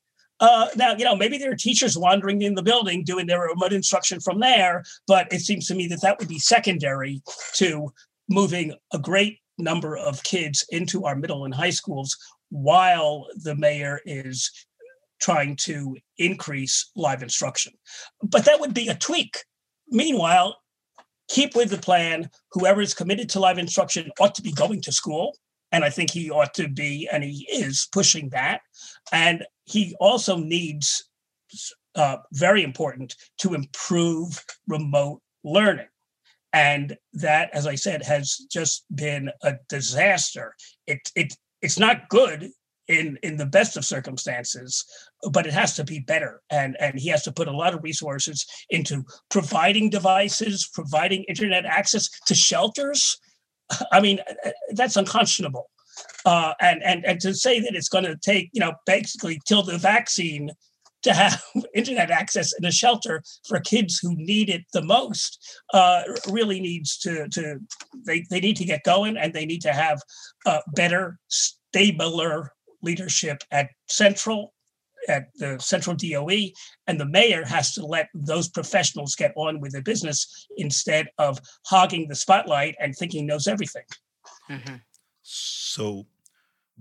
Uh, 0.40 0.68
now, 0.76 0.94
you 0.96 1.04
know, 1.04 1.16
maybe 1.16 1.38
there 1.38 1.52
are 1.52 1.56
teachers 1.56 1.96
wandering 1.96 2.42
in 2.42 2.54
the 2.54 2.62
building 2.62 3.04
doing 3.04 3.26
their 3.26 3.40
remote 3.40 3.72
instruction 3.72 4.20
from 4.20 4.40
there, 4.40 4.84
but 5.06 5.32
it 5.32 5.40
seems 5.40 5.66
to 5.66 5.74
me 5.74 5.86
that 5.86 6.02
that 6.02 6.18
would 6.18 6.28
be 6.28 6.38
secondary 6.38 7.22
to 7.54 7.92
moving 8.28 8.74
a 8.92 8.98
great 8.98 9.38
number 9.58 9.96
of 9.96 10.22
kids 10.22 10.64
into 10.70 11.04
our 11.04 11.14
middle 11.14 11.44
and 11.44 11.54
high 11.54 11.70
schools 11.70 12.16
while 12.50 13.26
the 13.36 13.54
mayor 13.54 14.00
is 14.04 14.50
trying 15.20 15.56
to 15.56 15.96
increase 16.18 16.90
live 16.96 17.22
instruction. 17.22 17.72
But 18.22 18.44
that 18.44 18.60
would 18.60 18.74
be 18.74 18.88
a 18.88 18.94
tweak. 18.94 19.44
Meanwhile, 19.88 20.56
keep 21.28 21.54
with 21.54 21.70
the 21.70 21.78
plan. 21.78 22.30
Whoever 22.52 22.80
is 22.80 22.94
committed 22.94 23.28
to 23.30 23.40
live 23.40 23.58
instruction 23.58 24.10
ought 24.20 24.34
to 24.34 24.42
be 24.42 24.52
going 24.52 24.80
to 24.82 24.92
school. 24.92 25.36
And 25.72 25.84
I 25.84 25.90
think 25.90 26.10
he 26.10 26.30
ought 26.30 26.54
to 26.54 26.68
be, 26.68 27.08
and 27.10 27.24
he 27.24 27.48
is 27.50 27.88
pushing 27.90 28.28
that. 28.30 28.60
And 29.12 29.44
he 29.64 29.94
also 29.98 30.36
needs, 30.36 31.04
uh, 31.96 32.18
very 32.32 32.62
important, 32.62 33.16
to 33.38 33.54
improve 33.54 34.44
remote 34.68 35.20
learning. 35.42 35.88
And 36.52 36.96
that, 37.14 37.50
as 37.52 37.66
I 37.66 37.74
said, 37.74 38.04
has 38.04 38.36
just 38.50 38.84
been 38.94 39.30
a 39.42 39.54
disaster. 39.68 40.54
It, 40.86 41.00
it, 41.16 41.36
it's 41.60 41.78
not 41.78 42.08
good 42.08 42.50
in, 42.88 43.18
in 43.22 43.36
the 43.36 43.46
best 43.46 43.76
of 43.76 43.84
circumstances, 43.84 44.84
but 45.32 45.46
it 45.46 45.52
has 45.52 45.74
to 45.76 45.84
be 45.84 46.00
better. 46.00 46.42
And, 46.50 46.76
and 46.80 46.98
he 46.98 47.08
has 47.08 47.22
to 47.24 47.32
put 47.32 47.48
a 47.48 47.56
lot 47.56 47.74
of 47.74 47.82
resources 47.82 48.46
into 48.70 49.04
providing 49.30 49.90
devices, 49.90 50.68
providing 50.72 51.24
internet 51.24 51.64
access 51.64 52.08
to 52.26 52.34
shelters. 52.34 53.18
I 53.92 54.00
mean, 54.00 54.20
that's 54.72 54.96
unconscionable. 54.96 55.70
Uh, 56.24 56.54
and, 56.60 56.82
and, 56.82 57.04
and 57.04 57.20
to 57.20 57.34
say 57.34 57.60
that 57.60 57.74
it's 57.74 57.88
going 57.88 58.04
to 58.04 58.16
take, 58.16 58.50
you 58.52 58.60
know, 58.60 58.72
basically 58.86 59.40
till 59.46 59.62
the 59.62 59.78
vaccine 59.78 60.50
to 61.04 61.12
have 61.12 61.42
internet 61.74 62.10
access 62.10 62.52
in 62.58 62.64
a 62.64 62.72
shelter 62.72 63.22
for 63.46 63.60
kids 63.60 63.98
who 64.02 64.14
need 64.16 64.50
it 64.50 64.64
the 64.72 64.82
most 64.82 65.62
uh, 65.72 66.02
really 66.28 66.60
needs 66.60 66.98
to, 66.98 67.28
to 67.28 67.58
they, 68.04 68.24
they 68.30 68.40
need 68.40 68.56
to 68.56 68.64
get 68.64 68.82
going 68.82 69.16
and 69.16 69.32
they 69.32 69.46
need 69.46 69.62
to 69.62 69.72
have 69.72 70.02
uh, 70.46 70.60
better, 70.74 71.18
stabler 71.28 72.53
leadership 72.84 73.42
at 73.50 73.70
central 73.88 74.54
at 75.08 75.28
the 75.36 75.58
central 75.58 75.96
DOE, 75.96 76.50
and 76.86 76.98
the 76.98 77.06
mayor 77.06 77.44
has 77.44 77.74
to 77.74 77.84
let 77.84 78.08
those 78.14 78.48
professionals 78.48 79.14
get 79.14 79.32
on 79.36 79.60
with 79.60 79.72
their 79.72 79.82
business 79.82 80.46
instead 80.56 81.08
of 81.18 81.38
hogging 81.66 82.08
the 82.08 82.14
spotlight 82.14 82.74
and 82.80 82.96
thinking 82.96 83.26
knows 83.26 83.46
everything. 83.46 83.84
Mhm. 84.48 84.82
So, 85.22 86.06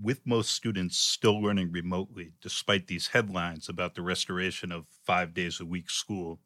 with 0.00 0.26
most 0.26 0.50
students 0.50 0.96
still 0.96 1.40
learning 1.40 1.70
remotely, 1.70 2.32
despite 2.40 2.86
these 2.86 3.08
headlines 3.08 3.68
about 3.68 3.94
the 3.94 4.02
restoration 4.02 4.72
of 4.72 4.86
five 5.04 5.34
days 5.34 5.60
a 5.60 5.66
week 5.66 5.90
school, 5.90 6.40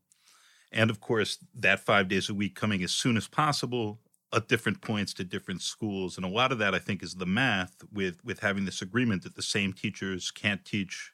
and 0.71 0.91
of 0.91 1.01
course, 1.01 1.39
that 1.55 1.81
five 1.81 2.09
days 2.09 2.29
a 2.29 2.35
week 2.35 2.55
coming 2.55 2.83
as 2.83 2.93
soon 2.93 3.17
as 3.17 3.27
possible 3.27 4.01
at 4.33 4.49
different 4.49 4.81
points 4.81 5.15
to 5.15 5.25
different 5.25 5.63
schools. 5.63 6.17
And 6.17 6.27
a 6.27 6.29
lot 6.29 6.53
of 6.53 6.59
that, 6.59 6.75
I 6.75 6.79
think, 6.79 7.03
is 7.03 7.15
the 7.15 7.27
math 7.27 7.77
with, 7.93 8.23
with 8.25 8.41
having 8.41 8.65
this 8.65 8.83
agreement 8.83 9.23
that 9.23 9.37
the 9.37 9.43
same 9.43 9.73
teachers 9.73 10.31
can't 10.31 10.65
teach 10.65 11.13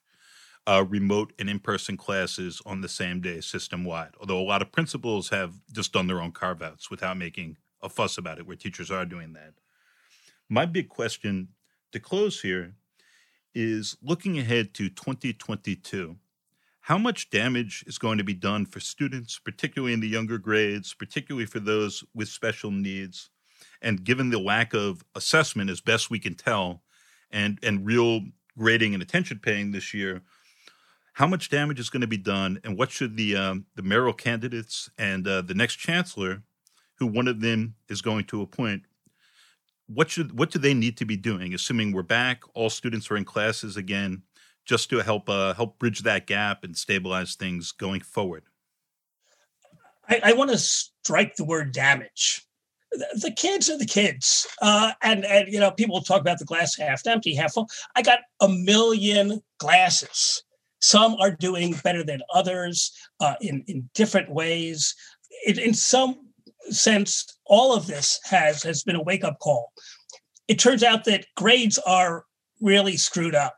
uh, 0.66 0.84
remote 0.88 1.32
and 1.38 1.48
in 1.48 1.58
person 1.58 1.96
classes 1.96 2.60
on 2.64 2.80
the 2.80 2.88
same 2.88 3.20
day 3.20 3.40
system 3.40 3.84
wide. 3.84 4.12
Although 4.20 4.40
a 4.40 4.42
lot 4.42 4.62
of 4.62 4.72
principals 4.72 5.28
have 5.28 5.54
just 5.72 5.92
done 5.92 6.06
their 6.06 6.20
own 6.20 6.32
carve 6.32 6.62
outs 6.62 6.90
without 6.90 7.16
making 7.16 7.56
a 7.82 7.88
fuss 7.88 8.18
about 8.18 8.38
it, 8.38 8.46
where 8.46 8.56
teachers 8.56 8.90
are 8.90 9.04
doing 9.04 9.34
that. 9.34 9.52
My 10.48 10.66
big 10.66 10.88
question 10.88 11.48
to 11.92 12.00
close 12.00 12.40
here 12.40 12.74
is 13.54 13.96
looking 14.02 14.38
ahead 14.38 14.74
to 14.74 14.88
2022. 14.88 16.16
How 16.84 16.98
much 16.98 17.30
damage 17.30 17.82
is 17.86 17.96
going 17.96 18.18
to 18.18 18.24
be 18.24 18.34
done 18.34 18.66
for 18.66 18.78
students, 18.78 19.38
particularly 19.42 19.94
in 19.94 20.00
the 20.00 20.06
younger 20.06 20.36
grades, 20.36 20.92
particularly 20.92 21.46
for 21.46 21.58
those 21.58 22.04
with 22.12 22.28
special 22.28 22.70
needs? 22.70 23.30
And 23.80 24.04
given 24.04 24.28
the 24.28 24.38
lack 24.38 24.74
of 24.74 25.02
assessment, 25.14 25.70
as 25.70 25.80
best 25.80 26.10
we 26.10 26.18
can 26.18 26.34
tell, 26.34 26.82
and, 27.30 27.58
and 27.62 27.86
real 27.86 28.20
grading 28.58 28.92
and 28.92 29.02
attention 29.02 29.38
paying 29.38 29.72
this 29.72 29.94
year, 29.94 30.20
how 31.14 31.26
much 31.26 31.48
damage 31.48 31.80
is 31.80 31.88
going 31.88 32.02
to 32.02 32.06
be 32.06 32.18
done? 32.18 32.60
And 32.62 32.76
what 32.76 32.90
should 32.90 33.16
the, 33.16 33.34
um, 33.34 33.64
the 33.76 33.82
mayoral 33.82 34.12
candidates 34.12 34.90
and 34.98 35.26
uh, 35.26 35.40
the 35.40 35.54
next 35.54 35.76
chancellor, 35.76 36.42
who 36.98 37.06
one 37.06 37.28
of 37.28 37.40
them 37.40 37.76
is 37.88 38.02
going 38.02 38.24
to 38.24 38.42
appoint, 38.42 38.82
what 39.86 40.10
should 40.10 40.38
what 40.38 40.50
do 40.50 40.58
they 40.58 40.74
need 40.74 40.96
to 40.96 41.04
be 41.04 41.16
doing 41.16 41.52
assuming 41.52 41.92
we're 41.92 42.02
back 42.02 42.42
all 42.54 42.70
students 42.70 43.10
are 43.10 43.18
in 43.18 43.24
classes 43.24 43.76
again 43.76 44.22
just 44.64 44.90
to 44.90 44.98
help 44.98 45.28
uh, 45.28 45.54
help 45.54 45.78
bridge 45.78 46.00
that 46.00 46.26
gap 46.26 46.64
and 46.64 46.76
stabilize 46.76 47.34
things 47.34 47.72
going 47.72 48.00
forward 48.00 48.44
I, 50.08 50.20
I 50.24 50.32
want 50.32 50.50
to 50.50 50.58
strike 50.58 51.36
the 51.36 51.44
word 51.44 51.72
damage. 51.72 52.46
The, 52.92 53.32
kids 53.36 53.68
are 53.68 53.78
the 53.78 53.86
kids, 53.86 54.46
uh, 54.62 54.92
and 55.02 55.24
and 55.24 55.52
you 55.52 55.58
know 55.58 55.72
people 55.72 56.00
talk 56.00 56.20
about 56.20 56.38
the 56.38 56.44
glass 56.44 56.76
half 56.76 57.04
empty, 57.06 57.34
half 57.34 57.54
full. 57.54 57.68
I 57.96 58.02
got 58.02 58.20
a 58.40 58.48
million 58.48 59.42
glasses. 59.58 60.44
Some 60.80 61.14
are 61.14 61.32
doing 61.32 61.74
better 61.82 62.04
than 62.04 62.20
others 62.32 62.92
uh, 63.18 63.34
in 63.40 63.64
in 63.66 63.90
different 63.94 64.30
ways. 64.30 64.94
In, 65.44 65.58
in 65.58 65.74
some 65.74 66.28
sense, 66.70 67.36
all 67.46 67.74
of 67.74 67.88
this 67.88 68.20
has 68.26 68.62
has 68.62 68.84
been 68.84 68.94
a 68.94 69.02
wake 69.02 69.24
up 69.24 69.40
call. 69.40 69.72
It 70.46 70.60
turns 70.60 70.84
out 70.84 71.04
that 71.06 71.26
grades 71.36 71.78
are 71.78 72.26
really 72.60 72.96
screwed 72.96 73.34
up. 73.34 73.56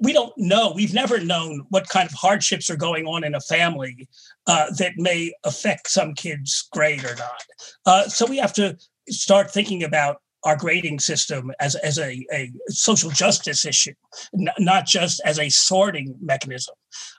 We 0.00 0.12
don't 0.12 0.32
know. 0.36 0.72
We've 0.74 0.94
never 0.94 1.20
known 1.20 1.66
what 1.68 1.88
kind 1.88 2.08
of 2.08 2.14
hardships 2.14 2.70
are 2.70 2.76
going 2.76 3.06
on 3.06 3.24
in 3.24 3.34
a 3.34 3.40
family 3.40 4.08
uh, 4.46 4.66
that 4.78 4.92
may 4.96 5.32
affect 5.44 5.90
some 5.90 6.14
kids' 6.14 6.68
grade 6.72 7.04
or 7.04 7.14
not. 7.16 7.44
Uh, 7.86 8.08
so 8.08 8.26
we 8.26 8.38
have 8.38 8.52
to 8.54 8.76
start 9.08 9.50
thinking 9.50 9.82
about 9.82 10.20
our 10.44 10.56
grading 10.56 10.98
system 10.98 11.52
as, 11.60 11.74
as 11.76 11.98
a, 11.98 12.24
a 12.32 12.50
social 12.68 13.10
justice 13.10 13.66
issue, 13.66 13.92
n- 14.32 14.48
not 14.58 14.86
just 14.86 15.20
as 15.24 15.38
a 15.38 15.50
sorting 15.50 16.14
mechanism. 16.20 16.74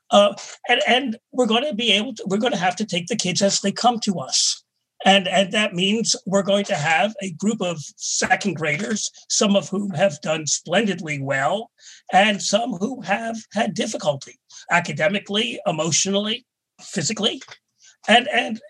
Uh, 0.10 0.34
and, 0.68 0.82
and 0.88 1.18
we're 1.32 1.46
going 1.46 1.64
to 1.64 1.76
be 1.76 1.92
able 1.92 2.16
to, 2.16 2.24
we're 2.26 2.38
going 2.38 2.54
to 2.54 2.58
have 2.58 2.76
to 2.76 2.86
take 2.86 3.08
the 3.08 3.16
kids 3.16 3.42
as 3.42 3.62
they 3.62 3.72
come 3.72 4.00
to 4.00 4.20
us. 4.20 4.64
And, 5.06 5.28
and 5.28 5.52
that 5.52 5.74
means 5.74 6.16
we're 6.26 6.44
going 6.44 6.66
to 6.66 6.76
have 6.76 7.14
a 7.22 7.32
group 7.32 7.62
of 7.62 7.80
second 7.98 8.56
graders, 8.56 9.12
some 9.30 9.56
of 9.56 9.70
whom 9.70 9.92
have 9.92 10.22
done 10.22 10.46
splendidly 10.46 11.20
well, 11.22 11.72
and 12.14 12.42
some 12.42 12.74
who 12.74 13.02
have 13.02 13.38
had 13.54 13.74
difficulty 13.74 14.40
academically, 14.70 15.60
emotionally, 15.66 16.46
physically. 16.82 17.42
And, 18.08 18.28
and 18.30 18.62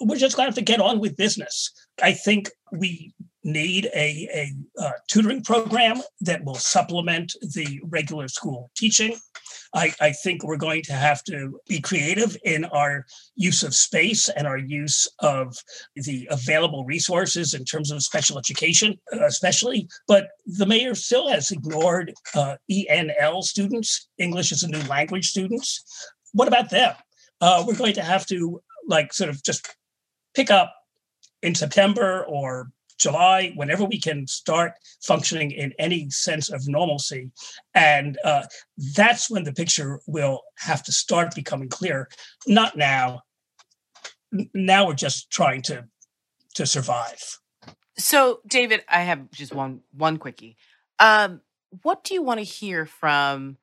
we're 0.00 0.16
just 0.16 0.36
going 0.36 0.46
to 0.46 0.50
have 0.50 0.56
to 0.56 0.72
get 0.72 0.80
on 0.80 1.00
with 1.00 1.16
business. 1.16 1.72
I 2.02 2.12
think 2.12 2.50
We 2.72 3.14
need 3.44 3.86
a, 3.94 4.28
a 4.34 4.82
uh, 4.82 4.90
tutoring 5.08 5.42
program 5.42 6.02
that 6.20 6.44
will 6.44 6.56
supplement 6.56 7.32
the 7.54 7.80
regular 7.84 8.28
school 8.28 8.70
teaching. 8.76 9.16
I, 9.74 9.92
I, 10.00 10.12
think 10.12 10.42
we're 10.42 10.56
going 10.56 10.82
to 10.82 10.92
have 10.92 11.22
to 11.24 11.60
be 11.68 11.80
creative 11.80 12.36
in 12.44 12.64
our 12.66 13.04
use 13.34 13.62
of 13.62 13.74
space 13.74 14.28
and 14.28 14.46
our 14.46 14.58
use 14.58 15.08
of 15.20 15.56
the 15.94 16.26
available 16.30 16.84
resources 16.84 17.54
in 17.54 17.64
terms 17.64 17.90
of 17.90 18.02
special 18.02 18.38
education, 18.38 18.98
especially. 19.12 19.88
But 20.08 20.28
the 20.46 20.66
mayor 20.66 20.94
still 20.94 21.28
has 21.28 21.50
ignored 21.50 22.12
uh, 22.34 22.56
ENL 22.70 23.42
students, 23.42 24.08
English 24.18 24.52
as 24.52 24.62
a 24.62 24.68
new 24.68 24.82
language 24.88 25.28
students. 25.28 25.84
What 26.32 26.48
about 26.48 26.70
them? 26.70 26.94
Uh, 27.40 27.64
we're 27.66 27.76
going 27.76 27.94
to 27.94 28.02
have 28.02 28.26
to 28.26 28.60
like 28.86 29.12
sort 29.12 29.30
of 29.30 29.42
just 29.42 29.74
pick 30.34 30.50
up 30.50 30.74
in 31.42 31.54
September 31.54 32.24
or 32.28 32.70
July, 32.98 33.52
whenever 33.56 33.84
we 33.84 34.00
can 34.00 34.26
start 34.26 34.72
functioning 35.02 35.50
in 35.50 35.72
any 35.78 36.10
sense 36.10 36.50
of 36.50 36.66
normalcy. 36.66 37.30
And 37.74 38.18
uh, 38.24 38.44
that's 38.94 39.30
when 39.30 39.44
the 39.44 39.52
picture 39.52 40.00
will 40.06 40.42
have 40.58 40.82
to 40.84 40.92
start 40.92 41.34
becoming 41.34 41.68
clear. 41.68 42.08
Not 42.46 42.76
now. 42.76 43.22
Now 44.54 44.86
we're 44.86 44.94
just 44.94 45.30
trying 45.30 45.62
to 45.62 45.86
to 46.54 46.66
survive. 46.66 47.38
So, 47.98 48.40
David, 48.46 48.84
I 48.88 49.02
have 49.02 49.30
just 49.30 49.54
one 49.54 49.80
one 49.92 50.16
quickie. 50.18 50.56
Um, 50.98 51.42
what 51.82 52.04
do 52.04 52.14
you 52.14 52.22
want 52.22 52.38
to 52.38 52.44
hear 52.44 52.86
from 52.86 53.58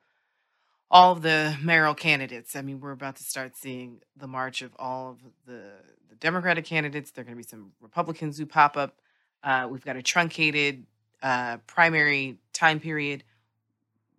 all 0.90 1.12
of 1.12 1.22
the 1.22 1.56
mayoral 1.62 1.94
candidates? 1.94 2.56
I 2.56 2.62
mean, 2.62 2.80
we're 2.80 2.92
about 2.92 3.16
to 3.16 3.24
start 3.24 3.56
seeing 3.56 4.00
the 4.16 4.26
march 4.26 4.62
of 4.62 4.72
all 4.78 5.10
of 5.10 5.18
the, 5.46 5.72
the 6.08 6.16
Democratic 6.16 6.64
candidates. 6.64 7.10
There 7.10 7.22
are 7.22 7.24
going 7.24 7.36
to 7.36 7.42
be 7.42 7.48
some 7.48 7.72
Republicans 7.80 8.38
who 8.38 8.46
pop 8.46 8.76
up. 8.76 8.96
Uh, 9.44 9.68
we've 9.70 9.84
got 9.84 9.96
a 9.96 10.02
truncated 10.02 10.86
uh, 11.22 11.58
primary 11.66 12.38
time 12.52 12.80
period. 12.80 13.22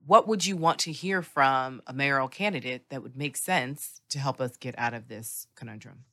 What 0.06 0.28
would 0.28 0.46
you 0.46 0.56
want 0.56 0.80
to 0.80 0.92
hear 0.92 1.24
from 1.24 1.82
a 1.88 1.94
mayoral 1.94 2.28
candidate 2.28 2.90
that 2.90 3.02
would 3.02 3.18
make 3.18 3.36
sense 3.36 4.02
to 4.10 4.20
help 4.20 4.40
us 4.40 4.56
get 4.56 4.76
out 4.78 4.94
of 4.94 5.08
this 5.08 5.48
conundrum? 5.56 6.06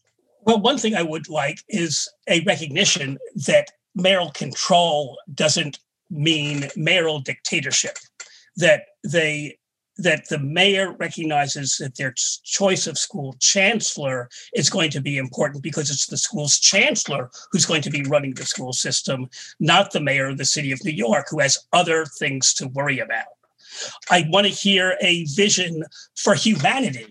Well, 0.44 0.60
one 0.60 0.78
thing 0.78 0.94
I 0.94 1.02
would 1.02 1.28
like 1.28 1.58
is 1.68 2.08
a 2.26 2.42
recognition 2.44 3.18
that 3.46 3.68
mayoral 3.94 4.30
control 4.30 5.18
doesn't 5.34 5.78
mean 6.10 6.68
mayoral 6.74 7.20
dictatorship, 7.20 7.98
that 8.56 8.84
they 9.04 9.58
that 10.02 10.28
the 10.28 10.38
mayor 10.38 10.92
recognizes 10.92 11.76
that 11.78 11.96
their 11.96 12.14
choice 12.44 12.86
of 12.86 12.98
school 12.98 13.34
chancellor 13.40 14.28
is 14.54 14.70
going 14.70 14.90
to 14.90 15.00
be 15.00 15.18
important 15.18 15.62
because 15.62 15.90
it's 15.90 16.06
the 16.06 16.16
school's 16.16 16.58
chancellor 16.58 17.30
who's 17.50 17.66
going 17.66 17.82
to 17.82 17.90
be 17.90 18.02
running 18.04 18.34
the 18.34 18.44
school 18.44 18.72
system, 18.72 19.28
not 19.60 19.92
the 19.92 20.00
mayor 20.00 20.28
of 20.28 20.38
the 20.38 20.44
city 20.44 20.72
of 20.72 20.84
New 20.84 20.92
York, 20.92 21.26
who 21.30 21.40
has 21.40 21.66
other 21.72 22.04
things 22.04 22.52
to 22.54 22.68
worry 22.68 22.98
about. 22.98 23.26
I 24.10 24.26
want 24.28 24.46
to 24.46 24.52
hear 24.52 24.96
a 25.00 25.24
vision 25.26 25.84
for 26.14 26.34
humanity 26.34 27.06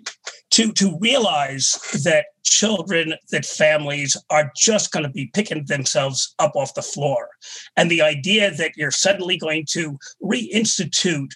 to, 0.52 0.72
to 0.74 0.98
realize 1.00 1.80
that 2.04 2.26
children, 2.44 3.14
that 3.32 3.46
families 3.46 4.18
are 4.30 4.52
just 4.56 4.92
going 4.92 5.06
to 5.06 5.12
be 5.12 5.32
picking 5.34 5.66
themselves 5.66 6.36
up 6.40 6.52
off 6.56 6.74
the 6.74 6.82
floor. 6.82 7.30
And 7.78 7.90
the 7.90 8.02
idea 8.02 8.52
that 8.52 8.76
you're 8.76 8.92
suddenly 8.92 9.38
going 9.38 9.66
to 9.72 9.98
reinstitute 10.22 11.32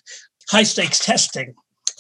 high 0.50 0.64
stakes 0.64 1.00
testing 1.00 1.54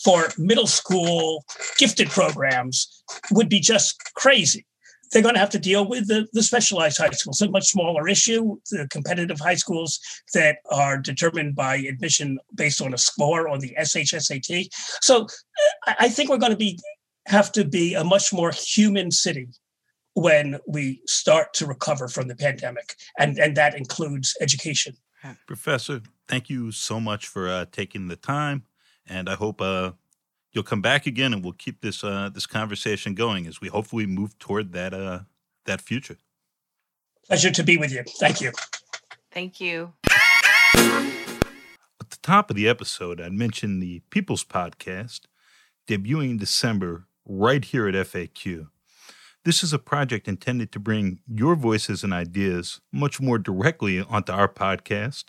for 0.03 0.29
middle 0.37 0.67
school 0.67 1.45
gifted 1.77 2.09
programs 2.09 3.03
would 3.31 3.49
be 3.49 3.59
just 3.59 4.01
crazy. 4.15 4.65
They're 5.11 5.21
going 5.21 5.35
to 5.35 5.39
have 5.39 5.51
to 5.51 5.59
deal 5.59 5.87
with 5.87 6.07
the, 6.07 6.27
the 6.33 6.43
specialized 6.43 6.97
high 6.97 7.11
schools, 7.11 7.41
a 7.41 7.49
much 7.49 7.67
smaller 7.67 8.07
issue, 8.07 8.57
the 8.71 8.87
competitive 8.89 9.39
high 9.39 9.55
schools 9.55 9.99
that 10.33 10.57
are 10.71 10.97
determined 10.97 11.55
by 11.55 11.75
admission 11.77 12.39
based 12.53 12.81
on 12.81 12.93
a 12.93 12.97
score 12.97 13.47
on 13.47 13.59
the 13.59 13.73
SHSAT. 13.79 14.67
So 15.01 15.27
I 15.87 16.09
think 16.09 16.29
we're 16.29 16.37
going 16.37 16.51
to 16.51 16.57
be 16.57 16.79
have 17.27 17.51
to 17.53 17.65
be 17.65 17.93
a 17.93 18.03
much 18.03 18.31
more 18.33 18.51
human 18.51 19.11
city 19.11 19.47
when 20.13 20.59
we 20.67 21.01
start 21.05 21.53
to 21.53 21.65
recover 21.65 22.07
from 22.07 22.27
the 22.27 22.35
pandemic, 22.35 22.95
and, 23.19 23.37
and 23.37 23.57
that 23.57 23.75
includes 23.75 24.35
education. 24.39 24.95
Professor, 25.47 26.01
thank 26.27 26.49
you 26.49 26.71
so 26.71 26.99
much 26.99 27.27
for 27.27 27.47
uh, 27.47 27.65
taking 27.71 28.07
the 28.07 28.15
time, 28.15 28.63
and 29.05 29.29
I 29.29 29.35
hope 29.35 29.61
uh, 29.61 29.91
you'll 30.51 30.63
come 30.63 30.81
back 30.81 31.05
again, 31.05 31.33
and 31.33 31.43
we'll 31.43 31.53
keep 31.53 31.81
this 31.81 32.03
uh, 32.03 32.29
this 32.33 32.45
conversation 32.45 33.13
going 33.13 33.47
as 33.47 33.61
we 33.61 33.67
hopefully 33.67 34.05
move 34.05 34.37
toward 34.39 34.71
that 34.73 34.93
uh, 34.93 35.21
that 35.65 35.81
future. 35.81 36.17
Pleasure 37.27 37.51
to 37.51 37.63
be 37.63 37.77
with 37.77 37.91
you. 37.91 38.03
Thank 38.19 38.41
you. 38.41 38.51
Thank 39.31 39.59
you. 39.59 39.93
At 40.75 42.09
the 42.09 42.17
top 42.21 42.49
of 42.49 42.55
the 42.55 42.69
episode, 42.69 43.19
I 43.19 43.29
mentioned 43.29 43.81
the 43.81 44.01
People's 44.09 44.43
Podcast 44.43 45.21
debuting 45.87 46.31
in 46.31 46.37
December 46.37 47.07
right 47.25 47.63
here 47.65 47.87
at 47.87 47.95
FAQ. 47.95 48.67
This 49.43 49.63
is 49.63 49.73
a 49.73 49.79
project 49.79 50.27
intended 50.27 50.71
to 50.71 50.79
bring 50.79 51.19
your 51.27 51.55
voices 51.55 52.03
and 52.03 52.13
ideas 52.13 52.81
much 52.91 53.19
more 53.21 53.37
directly 53.37 54.01
onto 54.01 54.31
our 54.31 54.47
podcast 54.47 55.25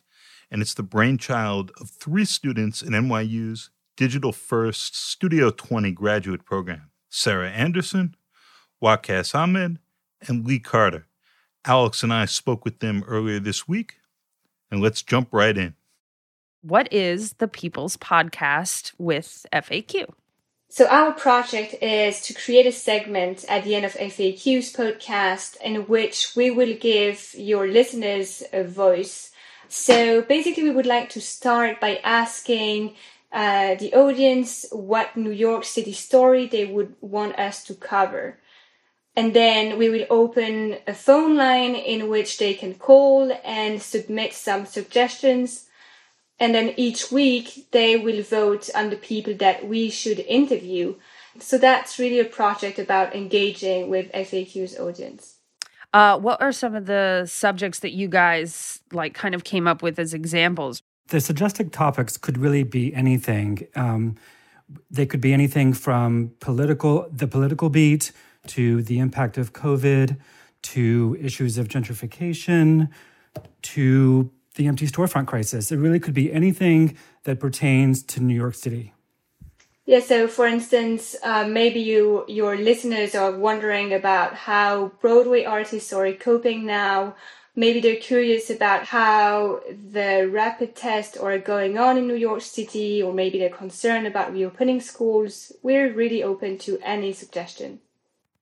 and 0.50 0.62
it's 0.62 0.74
the 0.74 0.82
brainchild 0.82 1.72
of 1.80 1.90
three 1.90 2.24
students 2.24 2.82
in 2.82 2.92
NYU's 2.92 3.70
Digital 3.96 4.32
First 4.32 4.96
Studio 4.96 5.50
20 5.50 5.92
graduate 5.92 6.44
program 6.44 6.90
Sarah 7.08 7.50
Anderson, 7.50 8.14
Waqas 8.82 9.34
Ahmed, 9.34 9.78
and 10.26 10.46
Lee 10.46 10.58
Carter. 10.58 11.06
Alex 11.64 12.02
and 12.02 12.12
I 12.12 12.26
spoke 12.26 12.64
with 12.64 12.78
them 12.78 13.02
earlier 13.08 13.40
this 13.40 13.66
week, 13.66 13.96
and 14.70 14.80
let's 14.80 15.02
jump 15.02 15.28
right 15.32 15.56
in. 15.56 15.74
What 16.62 16.92
is 16.92 17.34
the 17.34 17.48
People's 17.48 17.96
Podcast 17.96 18.92
with 18.98 19.46
FAQ? 19.52 20.08
So, 20.68 20.86
our 20.88 21.12
project 21.12 21.76
is 21.80 22.20
to 22.22 22.34
create 22.34 22.66
a 22.66 22.72
segment 22.72 23.44
at 23.48 23.64
the 23.64 23.76
end 23.76 23.84
of 23.86 23.94
FAQ's 23.94 24.72
podcast 24.72 25.56
in 25.60 25.86
which 25.86 26.34
we 26.36 26.50
will 26.50 26.76
give 26.76 27.34
your 27.36 27.68
listeners 27.68 28.42
a 28.52 28.64
voice 28.64 29.30
so 29.68 30.22
basically, 30.22 30.64
we 30.64 30.70
would 30.70 30.86
like 30.86 31.10
to 31.10 31.20
start 31.20 31.80
by 31.80 32.00
asking 32.02 32.94
uh, 33.32 33.74
the 33.74 33.92
audience 33.94 34.66
what 34.70 35.16
New 35.16 35.30
York 35.30 35.64
City 35.64 35.92
story 35.92 36.46
they 36.46 36.64
would 36.64 36.94
want 37.00 37.38
us 37.38 37.64
to 37.64 37.74
cover. 37.74 38.38
And 39.16 39.34
then 39.34 39.78
we 39.78 39.88
will 39.88 40.06
open 40.10 40.76
a 40.86 40.94
phone 40.94 41.36
line 41.36 41.74
in 41.74 42.08
which 42.08 42.38
they 42.38 42.52
can 42.54 42.74
call 42.74 43.32
and 43.44 43.80
submit 43.80 44.34
some 44.34 44.66
suggestions. 44.66 45.66
And 46.38 46.54
then 46.54 46.74
each 46.76 47.10
week 47.10 47.66
they 47.70 47.96
will 47.96 48.22
vote 48.22 48.68
on 48.74 48.90
the 48.90 48.96
people 48.96 49.34
that 49.34 49.66
we 49.66 49.88
should 49.88 50.20
interview. 50.20 50.96
So 51.38 51.56
that's 51.56 51.98
really 51.98 52.20
a 52.20 52.26
project 52.26 52.78
about 52.78 53.14
engaging 53.14 53.88
with 53.88 54.12
FAQ's 54.12 54.78
audience. 54.78 55.35
Uh, 55.96 56.18
what 56.18 56.42
are 56.42 56.52
some 56.52 56.74
of 56.74 56.84
the 56.84 57.24
subjects 57.24 57.78
that 57.78 57.92
you 57.92 58.06
guys 58.06 58.80
like 58.92 59.14
kind 59.14 59.34
of 59.34 59.44
came 59.44 59.66
up 59.66 59.80
with 59.80 59.98
as 59.98 60.12
examples? 60.12 60.82
The 61.08 61.22
suggested 61.22 61.72
topics 61.72 62.18
could 62.18 62.36
really 62.36 62.64
be 62.64 62.94
anything. 62.94 63.66
Um, 63.74 64.16
they 64.90 65.06
could 65.06 65.22
be 65.22 65.32
anything 65.32 65.72
from 65.72 66.32
political, 66.38 67.08
the 67.10 67.26
political 67.26 67.70
beat, 67.70 68.12
to 68.48 68.82
the 68.82 68.98
impact 68.98 69.38
of 69.38 69.54
COVID, 69.54 70.18
to 70.64 71.16
issues 71.18 71.56
of 71.56 71.68
gentrification, 71.68 72.90
to 73.62 74.30
the 74.56 74.66
empty 74.66 74.86
storefront 74.86 75.28
crisis. 75.28 75.72
It 75.72 75.78
really 75.78 75.98
could 75.98 76.12
be 76.12 76.30
anything 76.30 76.94
that 77.24 77.40
pertains 77.40 78.02
to 78.02 78.20
New 78.20 78.34
York 78.34 78.54
City. 78.54 78.92
Yeah, 79.86 80.00
so 80.00 80.26
for 80.26 80.46
instance, 80.48 81.14
uh, 81.22 81.46
maybe 81.46 81.78
you 81.80 82.24
your 82.26 82.56
listeners 82.56 83.14
are 83.14 83.30
wondering 83.30 83.94
about 83.94 84.34
how 84.34 84.90
Broadway 85.00 85.44
artists 85.44 85.92
are 85.92 86.12
coping 86.12 86.66
now. 86.66 87.14
Maybe 87.54 87.80
they're 87.80 87.96
curious 87.96 88.50
about 88.50 88.86
how 88.86 89.60
the 89.70 90.28
rapid 90.30 90.74
tests 90.74 91.16
are 91.16 91.38
going 91.38 91.78
on 91.78 91.96
in 91.96 92.08
New 92.08 92.16
York 92.16 92.42
City, 92.42 93.00
or 93.00 93.14
maybe 93.14 93.38
they're 93.38 93.48
concerned 93.48 94.08
about 94.08 94.32
reopening 94.32 94.80
schools. 94.80 95.52
We're 95.62 95.92
really 95.92 96.22
open 96.22 96.58
to 96.66 96.78
any 96.82 97.12
suggestion. 97.12 97.80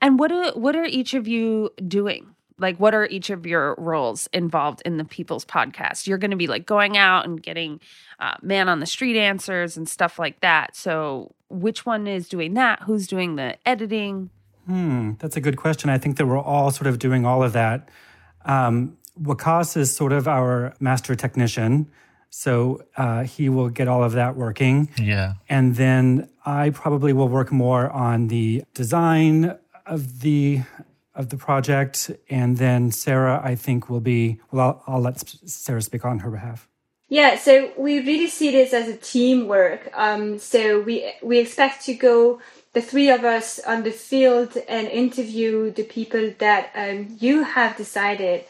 And 0.00 0.18
what 0.18 0.32
are 0.32 0.52
what 0.52 0.74
are 0.74 0.86
each 0.86 1.12
of 1.12 1.28
you 1.28 1.70
doing? 1.86 2.33
Like 2.58 2.78
what 2.78 2.94
are 2.94 3.06
each 3.06 3.30
of 3.30 3.46
your 3.46 3.74
roles 3.78 4.28
involved 4.32 4.82
in 4.84 4.96
the 4.96 5.04
people's 5.04 5.44
podcast? 5.44 6.06
You're 6.06 6.18
going 6.18 6.30
to 6.30 6.36
be 6.36 6.46
like 6.46 6.66
going 6.66 6.96
out 6.96 7.24
and 7.24 7.42
getting 7.42 7.80
uh, 8.20 8.34
man 8.42 8.68
on 8.68 8.80
the 8.80 8.86
street 8.86 9.18
answers 9.18 9.76
and 9.76 9.88
stuff 9.88 10.18
like 10.18 10.40
that. 10.40 10.76
So 10.76 11.34
which 11.48 11.84
one 11.84 12.06
is 12.06 12.28
doing 12.28 12.54
that? 12.54 12.82
Who's 12.82 13.06
doing 13.06 13.36
the 13.36 13.56
editing? 13.66 14.30
Hmm 14.66 15.12
that's 15.18 15.36
a 15.36 15.40
good 15.40 15.56
question. 15.56 15.90
I 15.90 15.98
think 15.98 16.16
that 16.16 16.26
we're 16.26 16.38
all 16.38 16.70
sort 16.70 16.86
of 16.86 16.98
doing 16.98 17.26
all 17.26 17.42
of 17.42 17.52
that. 17.52 17.88
Um, 18.44 18.96
Waqas 19.20 19.76
is 19.76 19.94
sort 19.94 20.12
of 20.12 20.26
our 20.26 20.74
master 20.80 21.14
technician 21.14 21.90
so 22.36 22.82
uh, 22.96 23.22
he 23.22 23.48
will 23.48 23.68
get 23.68 23.86
all 23.86 24.02
of 24.02 24.14
that 24.14 24.34
working. 24.34 24.88
Yeah. 24.98 25.34
And 25.48 25.76
then 25.76 26.28
i 26.44 26.70
probably 26.70 27.12
will 27.12 27.28
work 27.28 27.52
more 27.52 27.88
on 27.90 28.26
the 28.26 28.64
design 28.74 29.56
of 29.86 30.20
the 30.20 30.62
of 31.14 31.28
the 31.28 31.36
project. 31.36 32.10
And 32.28 32.58
then 32.58 32.90
Sarah, 32.90 33.40
I 33.42 33.54
think, 33.54 33.88
will 33.88 34.00
be, 34.00 34.40
well, 34.50 34.82
I'll, 34.86 34.94
I'll 34.94 35.00
let 35.00 35.20
Sarah 35.46 35.82
speak 35.82 36.04
on 36.04 36.20
her 36.20 36.30
behalf. 36.30 36.68
Yeah, 37.08 37.36
so 37.36 37.70
we 37.76 38.00
really 38.00 38.28
see 38.28 38.50
this 38.50 38.72
as 38.72 38.88
a 38.88 38.96
teamwork. 38.96 39.90
Um, 39.94 40.38
so 40.38 40.80
we 40.80 41.12
we 41.22 41.38
expect 41.38 41.84
to 41.84 41.94
go 41.94 42.40
the 42.72 42.80
three 42.80 43.10
of 43.10 43.24
us 43.24 43.60
on 43.60 43.84
the 43.84 43.92
field 43.92 44.56
and 44.68 44.88
interview 44.88 45.70
the 45.70 45.84
people 45.84 46.32
that 46.38 46.70
um, 46.74 47.16
you 47.20 47.44
have 47.44 47.76
decided. 47.76 48.44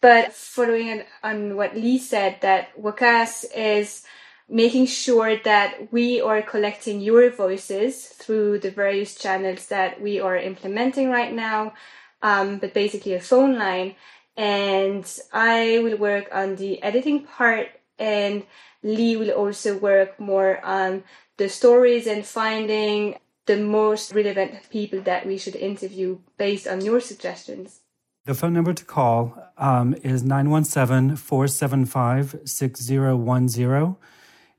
But 0.00 0.32
following 0.32 1.02
on, 1.22 1.54
what 1.54 1.76
Lee 1.76 1.98
said, 1.98 2.40
that 2.40 2.76
Waqas 2.80 3.44
is 3.54 4.04
making 4.48 4.86
sure 4.86 5.36
that 5.44 5.92
we 5.92 6.20
are 6.20 6.40
collecting 6.40 7.00
your 7.00 7.30
voices 7.30 8.06
through 8.06 8.60
the 8.60 8.70
various 8.70 9.14
channels 9.14 9.66
that 9.66 10.00
we 10.00 10.18
are 10.18 10.36
implementing 10.36 11.10
right 11.10 11.32
now, 11.32 11.74
um, 12.22 12.58
but 12.58 12.74
basically 12.74 13.14
a 13.14 13.20
phone 13.20 13.58
line. 13.58 13.94
And 14.36 15.04
I 15.32 15.80
will 15.82 15.96
work 15.96 16.28
on 16.32 16.56
the 16.56 16.82
editing 16.82 17.24
part, 17.24 17.68
and 17.98 18.44
Lee 18.82 19.16
will 19.16 19.30
also 19.30 19.76
work 19.76 20.20
more 20.20 20.64
on 20.64 21.02
the 21.36 21.48
stories 21.48 22.06
and 22.06 22.24
finding 22.24 23.18
the 23.46 23.56
most 23.56 24.12
relevant 24.12 24.68
people 24.70 25.00
that 25.00 25.26
we 25.26 25.38
should 25.38 25.56
interview 25.56 26.18
based 26.36 26.68
on 26.68 26.84
your 26.84 27.00
suggestions. 27.00 27.80
The 28.26 28.34
phone 28.34 28.52
number 28.52 28.74
to 28.74 28.84
call 28.84 29.42
um, 29.56 29.94
is 30.02 30.22
917 30.22 31.16
475 31.16 32.40
6010 32.44 33.96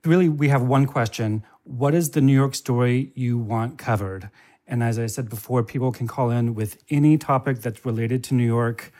really, 0.05 0.29
we 0.29 0.49
have 0.49 0.61
one 0.61 0.85
question 0.85 1.43
What 1.63 1.93
is 1.93 2.11
the 2.11 2.21
New 2.21 2.33
York 2.33 2.55
story 2.55 3.11
you 3.15 3.37
want 3.37 3.77
covered? 3.77 4.29
And 4.69 4.83
as 4.83 4.99
I 4.99 5.07
said 5.07 5.29
before, 5.29 5.63
people 5.63 5.91
can 5.91 6.07
call 6.07 6.29
in 6.29 6.53
with 6.53 6.81
any 6.89 7.17
topic 7.17 7.61
that's 7.61 7.85
related 7.85 8.23
to 8.25 8.35
New 8.35 8.45
York. 8.45 8.93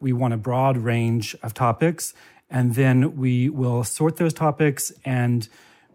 We 0.00 0.14
want 0.14 0.32
a 0.32 0.38
broad 0.38 0.78
range 0.78 1.36
of 1.42 1.52
topics, 1.52 2.14
and 2.48 2.74
then 2.74 3.16
we 3.16 3.50
will 3.50 3.84
sort 3.84 4.16
those 4.16 4.32
topics 4.32 4.92
and 5.04 5.46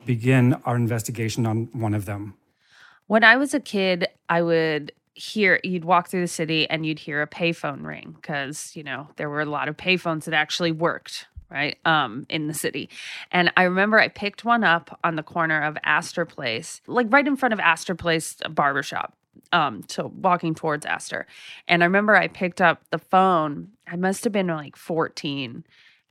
begin 0.06 0.54
our 0.64 0.76
investigation 0.76 1.48
on 1.48 1.70
one 1.74 1.96
of 1.96 2.06
them. 2.06 2.36
When 3.08 3.24
I 3.24 3.36
was 3.36 3.56
a 3.56 3.60
kid, 3.60 4.08
I 4.30 4.44
would 4.44 4.92
hear 5.16 5.60
you'd 5.64 5.86
walk 5.86 6.10
through 6.10 6.22
the 6.22 6.28
city 6.28 6.70
and 6.70 6.86
you'd 6.86 7.00
hear 7.00 7.22
a 7.22 7.28
payphone 7.28 7.84
ring 7.86 8.14
because 8.22 8.76
you 8.76 8.84
know 8.84 9.08
there 9.16 9.30
were 9.30 9.40
a 9.40 9.46
lot 9.46 9.70
of 9.70 9.78
payphones 9.78 10.26
that 10.26 10.34
actually 10.34 10.74
worked 10.74 11.26
right 11.50 11.78
um 11.86 12.26
in 12.30 12.48
the 12.48 12.54
city. 12.54 12.90
And 13.32 13.52
i 13.58 13.64
remember 13.64 14.00
i 14.00 14.08
picked 14.08 14.46
one 14.46 14.64
up 14.64 15.00
on 15.04 15.16
the 15.16 15.24
corner 15.24 15.62
of 15.62 15.78
astor 15.84 16.26
place 16.26 16.82
like 16.88 17.08
right 17.12 17.28
in 17.28 17.36
front 17.36 17.54
of 17.54 17.60
astor 17.60 17.96
place 17.96 18.36
barbershop 18.50 19.14
um 19.52 19.84
so 19.88 20.12
walking 20.22 20.56
towards 20.56 20.86
astor. 20.86 21.28
And 21.68 21.84
i 21.84 21.86
remember 21.86 22.16
i 22.16 22.28
picked 22.28 22.62
up 22.62 22.82
the 22.92 23.00
phone. 23.00 23.70
I 23.88 23.96
must 23.96 24.24
have 24.24 24.34
been 24.34 24.48
like 24.48 24.76
14 24.76 25.64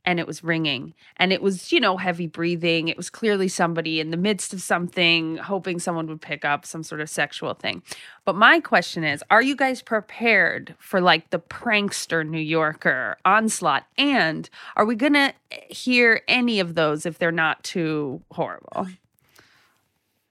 and 0.05 0.19
it 0.19 0.27
was 0.27 0.43
ringing. 0.43 0.93
And 1.17 1.33
it 1.33 1.41
was 1.41 1.71
you 1.71 1.79
know 1.79 1.97
heavy 1.97 2.27
breathing. 2.27 2.87
It 2.87 2.97
was 2.97 3.09
clearly 3.09 3.47
somebody 3.47 3.99
in 3.99 4.11
the 4.11 4.17
midst 4.17 4.53
of 4.53 4.61
something 4.61 5.37
hoping 5.37 5.79
someone 5.79 6.07
would 6.07 6.21
pick 6.21 6.45
up 6.45 6.65
some 6.65 6.83
sort 6.83 7.01
of 7.01 7.09
sexual 7.09 7.53
thing. 7.53 7.81
But 8.23 8.35
my 8.35 8.59
question 8.59 9.03
is 9.03 9.23
are 9.29 9.41
you 9.41 9.55
guys 9.55 9.81
prepared 9.81 10.75
for 10.79 11.01
like 11.01 11.29
the 11.29 11.39
prankster 11.39 12.27
new 12.27 12.39
yorker 12.39 13.17
onslaught? 13.25 13.85
And 13.97 14.49
are 14.75 14.85
we 14.85 14.95
gonna 14.95 15.33
hear 15.69 16.21
any 16.27 16.59
of 16.59 16.75
those 16.75 17.05
if 17.05 17.17
they're 17.17 17.31
not 17.31 17.63
too 17.63 18.21
horrible? 18.31 18.87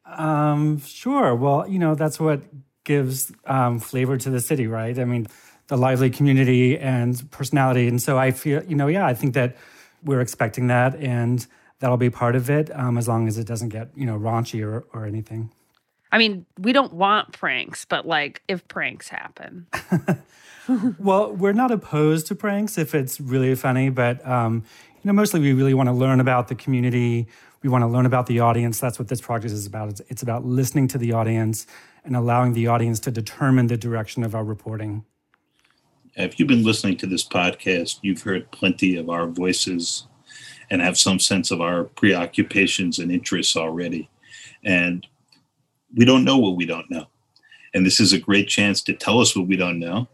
Um 0.06 0.80
sure. 0.80 1.34
Well 1.34 1.68
you 1.68 1.78
know 1.78 1.94
that's 1.94 2.20
what 2.20 2.42
gives 2.84 3.32
um, 3.46 3.80
flavor 3.80 4.18
to 4.18 4.28
the 4.28 4.40
city 4.40 4.66
right? 4.66 4.98
I 4.98 5.04
mean 5.04 5.26
the 5.74 5.80
lively 5.80 6.08
community 6.08 6.78
and 6.78 7.28
personality. 7.32 7.88
And 7.88 8.00
so 8.00 8.16
I 8.16 8.30
feel, 8.30 8.62
you 8.62 8.76
know, 8.76 8.86
yeah, 8.86 9.04
I 9.04 9.12
think 9.12 9.34
that 9.34 9.56
we're 10.04 10.20
expecting 10.20 10.68
that 10.68 10.94
and 10.94 11.44
that'll 11.80 11.96
be 11.96 12.10
part 12.10 12.36
of 12.36 12.48
it 12.48 12.70
um, 12.78 12.96
as 12.96 13.08
long 13.08 13.26
as 13.26 13.38
it 13.38 13.46
doesn't 13.46 13.70
get, 13.70 13.88
you 13.96 14.06
know, 14.06 14.16
raunchy 14.16 14.64
or, 14.64 14.84
or 14.92 15.04
anything. 15.04 15.50
I 16.12 16.18
mean, 16.18 16.46
we 16.60 16.72
don't 16.72 16.92
want 16.92 17.32
pranks, 17.32 17.84
but 17.86 18.06
like 18.06 18.40
if 18.46 18.68
pranks 18.68 19.08
happen. 19.08 19.66
well, 21.00 21.32
we're 21.32 21.52
not 21.52 21.72
opposed 21.72 22.28
to 22.28 22.36
pranks 22.36 22.78
if 22.78 22.94
it's 22.94 23.20
really 23.20 23.56
funny, 23.56 23.90
but 23.90 24.24
um, 24.24 24.62
you 25.02 25.08
know, 25.08 25.12
mostly 25.12 25.40
we 25.40 25.54
really 25.54 25.74
want 25.74 25.88
to 25.88 25.92
learn 25.92 26.20
about 26.20 26.46
the 26.46 26.54
community. 26.54 27.26
We 27.64 27.68
want 27.68 27.82
to 27.82 27.88
learn 27.88 28.06
about 28.06 28.26
the 28.26 28.38
audience. 28.38 28.78
That's 28.78 29.00
what 29.00 29.08
this 29.08 29.20
project 29.20 29.52
is 29.52 29.66
about. 29.66 29.88
It's, 29.88 30.02
it's 30.08 30.22
about 30.22 30.44
listening 30.44 30.86
to 30.88 30.98
the 30.98 31.14
audience 31.14 31.66
and 32.04 32.14
allowing 32.14 32.52
the 32.52 32.68
audience 32.68 33.00
to 33.00 33.10
determine 33.10 33.66
the 33.66 33.76
direction 33.76 34.22
of 34.22 34.36
our 34.36 34.44
reporting 34.44 35.04
if 36.16 36.38
you've 36.38 36.48
been 36.48 36.64
listening 36.64 36.96
to 36.98 37.06
this 37.06 37.26
podcast, 37.26 37.98
you've 38.02 38.22
heard 38.22 38.50
plenty 38.50 38.96
of 38.96 39.10
our 39.10 39.26
voices 39.26 40.06
and 40.70 40.80
have 40.80 40.96
some 40.98 41.18
sense 41.18 41.50
of 41.50 41.60
our 41.60 41.84
preoccupations 41.84 42.98
and 42.98 43.10
interests 43.10 43.56
already. 43.56 44.08
And 44.64 45.06
we 45.94 46.04
don't 46.04 46.24
know 46.24 46.38
what 46.38 46.56
we 46.56 46.66
don't 46.66 46.90
know. 46.90 47.06
And 47.74 47.84
this 47.84 48.00
is 48.00 48.12
a 48.12 48.18
great 48.18 48.48
chance 48.48 48.82
to 48.82 48.92
tell 48.92 49.20
us 49.20 49.36
what 49.36 49.48
we 49.48 49.56
don't 49.56 49.78
know, 49.78 50.08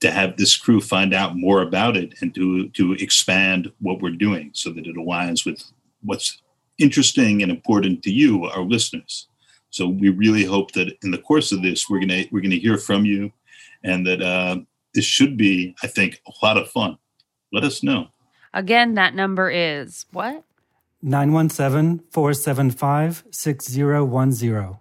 to 0.00 0.10
have 0.10 0.36
this 0.36 0.56
crew 0.56 0.80
find 0.80 1.14
out 1.14 1.36
more 1.36 1.62
about 1.62 1.96
it, 1.96 2.14
and 2.20 2.34
to, 2.34 2.68
to 2.70 2.92
expand 2.94 3.72
what 3.80 4.00
we're 4.00 4.10
doing 4.10 4.50
so 4.52 4.70
that 4.70 4.86
it 4.86 4.96
aligns 4.96 5.44
with 5.44 5.62
what's 6.02 6.42
interesting 6.78 7.42
and 7.42 7.50
important 7.50 8.02
to 8.02 8.10
you, 8.10 8.44
our 8.44 8.62
listeners. 8.62 9.28
So 9.70 9.88
we 9.88 10.08
really 10.08 10.44
hope 10.44 10.72
that 10.72 10.92
in 11.02 11.10
the 11.10 11.18
course 11.18 11.52
of 11.52 11.62
this, 11.62 11.88
we're 11.88 12.00
gonna 12.00 12.24
we're 12.32 12.40
gonna 12.40 12.56
hear 12.56 12.76
from 12.76 13.04
you, 13.04 13.32
and 13.84 14.06
that 14.06 14.20
uh, 14.20 14.58
this 14.94 15.04
should 15.04 15.36
be, 15.36 15.74
I 15.82 15.86
think, 15.86 16.20
a 16.26 16.44
lot 16.44 16.56
of 16.56 16.68
fun. 16.70 16.98
Let 17.52 17.64
us 17.64 17.82
know. 17.82 18.08
Again, 18.52 18.94
that 18.94 19.14
number 19.14 19.50
is 19.50 20.06
what? 20.12 20.44
917 21.02 22.04
475 22.10 23.24
6010. 23.30 24.78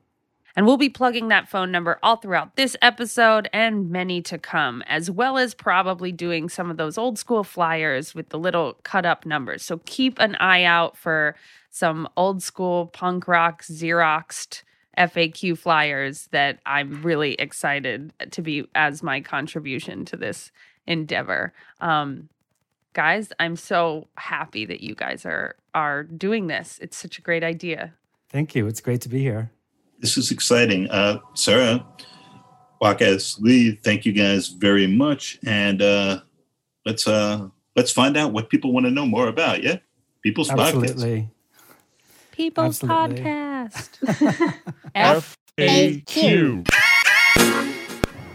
And 0.55 0.65
we'll 0.65 0.77
be 0.77 0.89
plugging 0.89 1.29
that 1.29 1.47
phone 1.47 1.71
number 1.71 1.99
all 2.03 2.17
throughout 2.17 2.55
this 2.55 2.75
episode 2.81 3.47
and 3.53 3.89
many 3.89 4.21
to 4.23 4.37
come, 4.37 4.81
as 4.87 5.09
well 5.09 5.37
as 5.37 5.53
probably 5.53 6.11
doing 6.11 6.49
some 6.49 6.69
of 6.69 6.77
those 6.77 6.97
old 6.97 7.17
school 7.17 7.43
flyers 7.43 8.13
with 8.13 8.29
the 8.29 8.39
little 8.39 8.73
cut 8.83 9.05
up 9.05 9.25
numbers. 9.25 9.63
So 9.63 9.79
keep 9.85 10.19
an 10.19 10.35
eye 10.35 10.63
out 10.63 10.97
for 10.97 11.35
some 11.69 12.09
old 12.17 12.43
school 12.43 12.87
punk 12.87 13.27
rock 13.27 13.63
Xeroxed 13.63 14.63
FAQ 14.99 15.57
flyers 15.57 16.27
that 16.31 16.59
I'm 16.65 17.01
really 17.01 17.33
excited 17.35 18.13
to 18.31 18.41
be 18.41 18.65
as 18.75 19.01
my 19.01 19.21
contribution 19.21 20.05
to 20.05 20.17
this 20.17 20.51
endeavor. 20.85 21.53
Um, 21.79 22.27
guys, 22.93 23.31
I'm 23.39 23.55
so 23.55 24.07
happy 24.17 24.65
that 24.65 24.81
you 24.81 24.95
guys 24.95 25.25
are 25.25 25.55
are 25.73 26.03
doing 26.03 26.47
this. 26.47 26.79
It's 26.81 26.97
such 26.97 27.17
a 27.17 27.21
great 27.21 27.43
idea. 27.43 27.93
Thank 28.29 28.55
you. 28.55 28.67
It's 28.67 28.81
great 28.81 29.01
to 29.01 29.09
be 29.09 29.21
here. 29.21 29.51
This 29.99 30.17
is 30.17 30.31
exciting. 30.31 30.89
Uh, 30.89 31.19
Sarah, 31.33 31.85
Waqas 32.81 33.39
Lee, 33.39 33.71
thank 33.71 34.05
you 34.05 34.11
guys 34.11 34.47
very 34.47 34.87
much. 34.87 35.39
And 35.45 35.81
uh, 35.81 36.21
let's 36.85 37.07
uh, 37.07 37.47
let's 37.75 37.91
find 37.91 38.17
out 38.17 38.33
what 38.33 38.49
people 38.49 38.73
want 38.73 38.85
to 38.85 38.91
know 38.91 39.05
more 39.05 39.27
about. 39.27 39.63
Yeah, 39.63 39.77
people's 40.21 40.49
Absolutely. 40.49 41.21
podcast. 41.21 41.29
People's 42.39 42.81
Absolutely. 42.81 43.21
podcast. 43.21 43.99
FAQ. 45.59 46.65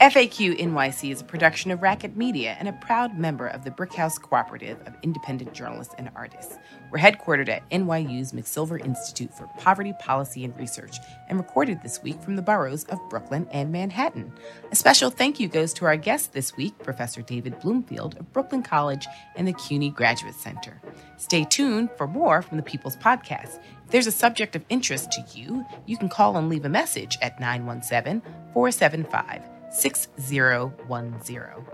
FAQ 0.04 0.60
NYC 0.60 1.12
is 1.12 1.22
a 1.22 1.24
production 1.24 1.70
of 1.70 1.80
Racket 1.80 2.14
Media 2.14 2.58
and 2.58 2.68
a 2.68 2.74
proud 2.74 3.18
member 3.18 3.46
of 3.46 3.64
the 3.64 3.70
Brickhouse 3.70 4.20
Cooperative 4.20 4.78
of 4.86 4.94
Independent 5.02 5.54
Journalists 5.54 5.94
and 5.96 6.10
Artists. 6.14 6.58
We're 6.90 6.98
headquartered 6.98 7.48
at 7.48 7.66
NYU's 7.70 8.32
McSilver 8.32 8.84
Institute 8.84 9.32
for 9.32 9.46
Poverty 9.56 9.94
Policy 9.98 10.44
and 10.44 10.54
Research 10.58 10.98
and 11.30 11.38
recorded 11.38 11.82
this 11.82 12.02
week 12.02 12.20
from 12.20 12.36
the 12.36 12.42
boroughs 12.42 12.84
of 12.90 13.00
Brooklyn 13.08 13.48
and 13.50 13.72
Manhattan. 13.72 14.30
A 14.70 14.76
special 14.76 15.08
thank 15.08 15.40
you 15.40 15.48
goes 15.48 15.72
to 15.72 15.86
our 15.86 15.96
guest 15.96 16.34
this 16.34 16.54
week, 16.54 16.78
Professor 16.80 17.22
David 17.22 17.58
Bloomfield 17.60 18.18
of 18.18 18.30
Brooklyn 18.30 18.62
College 18.62 19.06
and 19.36 19.48
the 19.48 19.54
CUNY 19.54 19.88
Graduate 19.88 20.34
Center. 20.34 20.82
Stay 21.16 21.44
tuned 21.44 21.88
for 21.96 22.06
more 22.06 22.42
from 22.42 22.58
the 22.58 22.62
People's 22.62 22.98
Podcast. 22.98 23.58
If 23.86 23.90
there's 23.90 24.06
a 24.06 24.12
subject 24.12 24.54
of 24.54 24.66
interest 24.68 25.12
to 25.12 25.24
you, 25.32 25.64
you 25.86 25.96
can 25.96 26.10
call 26.10 26.36
and 26.36 26.50
leave 26.50 26.66
a 26.66 26.68
message 26.68 27.16
at 27.22 27.40
917 27.40 28.20
475 28.52 29.53
6010. 29.74 31.64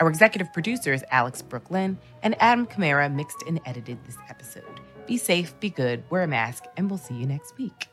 Our 0.00 0.08
executive 0.08 0.52
producer 0.52 0.92
is 0.92 1.04
Alex 1.10 1.40
Brook 1.42 1.70
Lynn, 1.70 1.98
and 2.22 2.34
Adam 2.40 2.66
Kamara 2.66 3.12
mixed 3.12 3.44
and 3.46 3.60
edited 3.64 4.04
this 4.04 4.16
episode. 4.28 4.80
Be 5.06 5.16
safe, 5.16 5.58
be 5.60 5.70
good, 5.70 6.02
wear 6.10 6.22
a 6.22 6.26
mask, 6.26 6.64
and 6.76 6.90
we'll 6.90 6.98
see 6.98 7.14
you 7.14 7.26
next 7.26 7.56
week. 7.56 7.91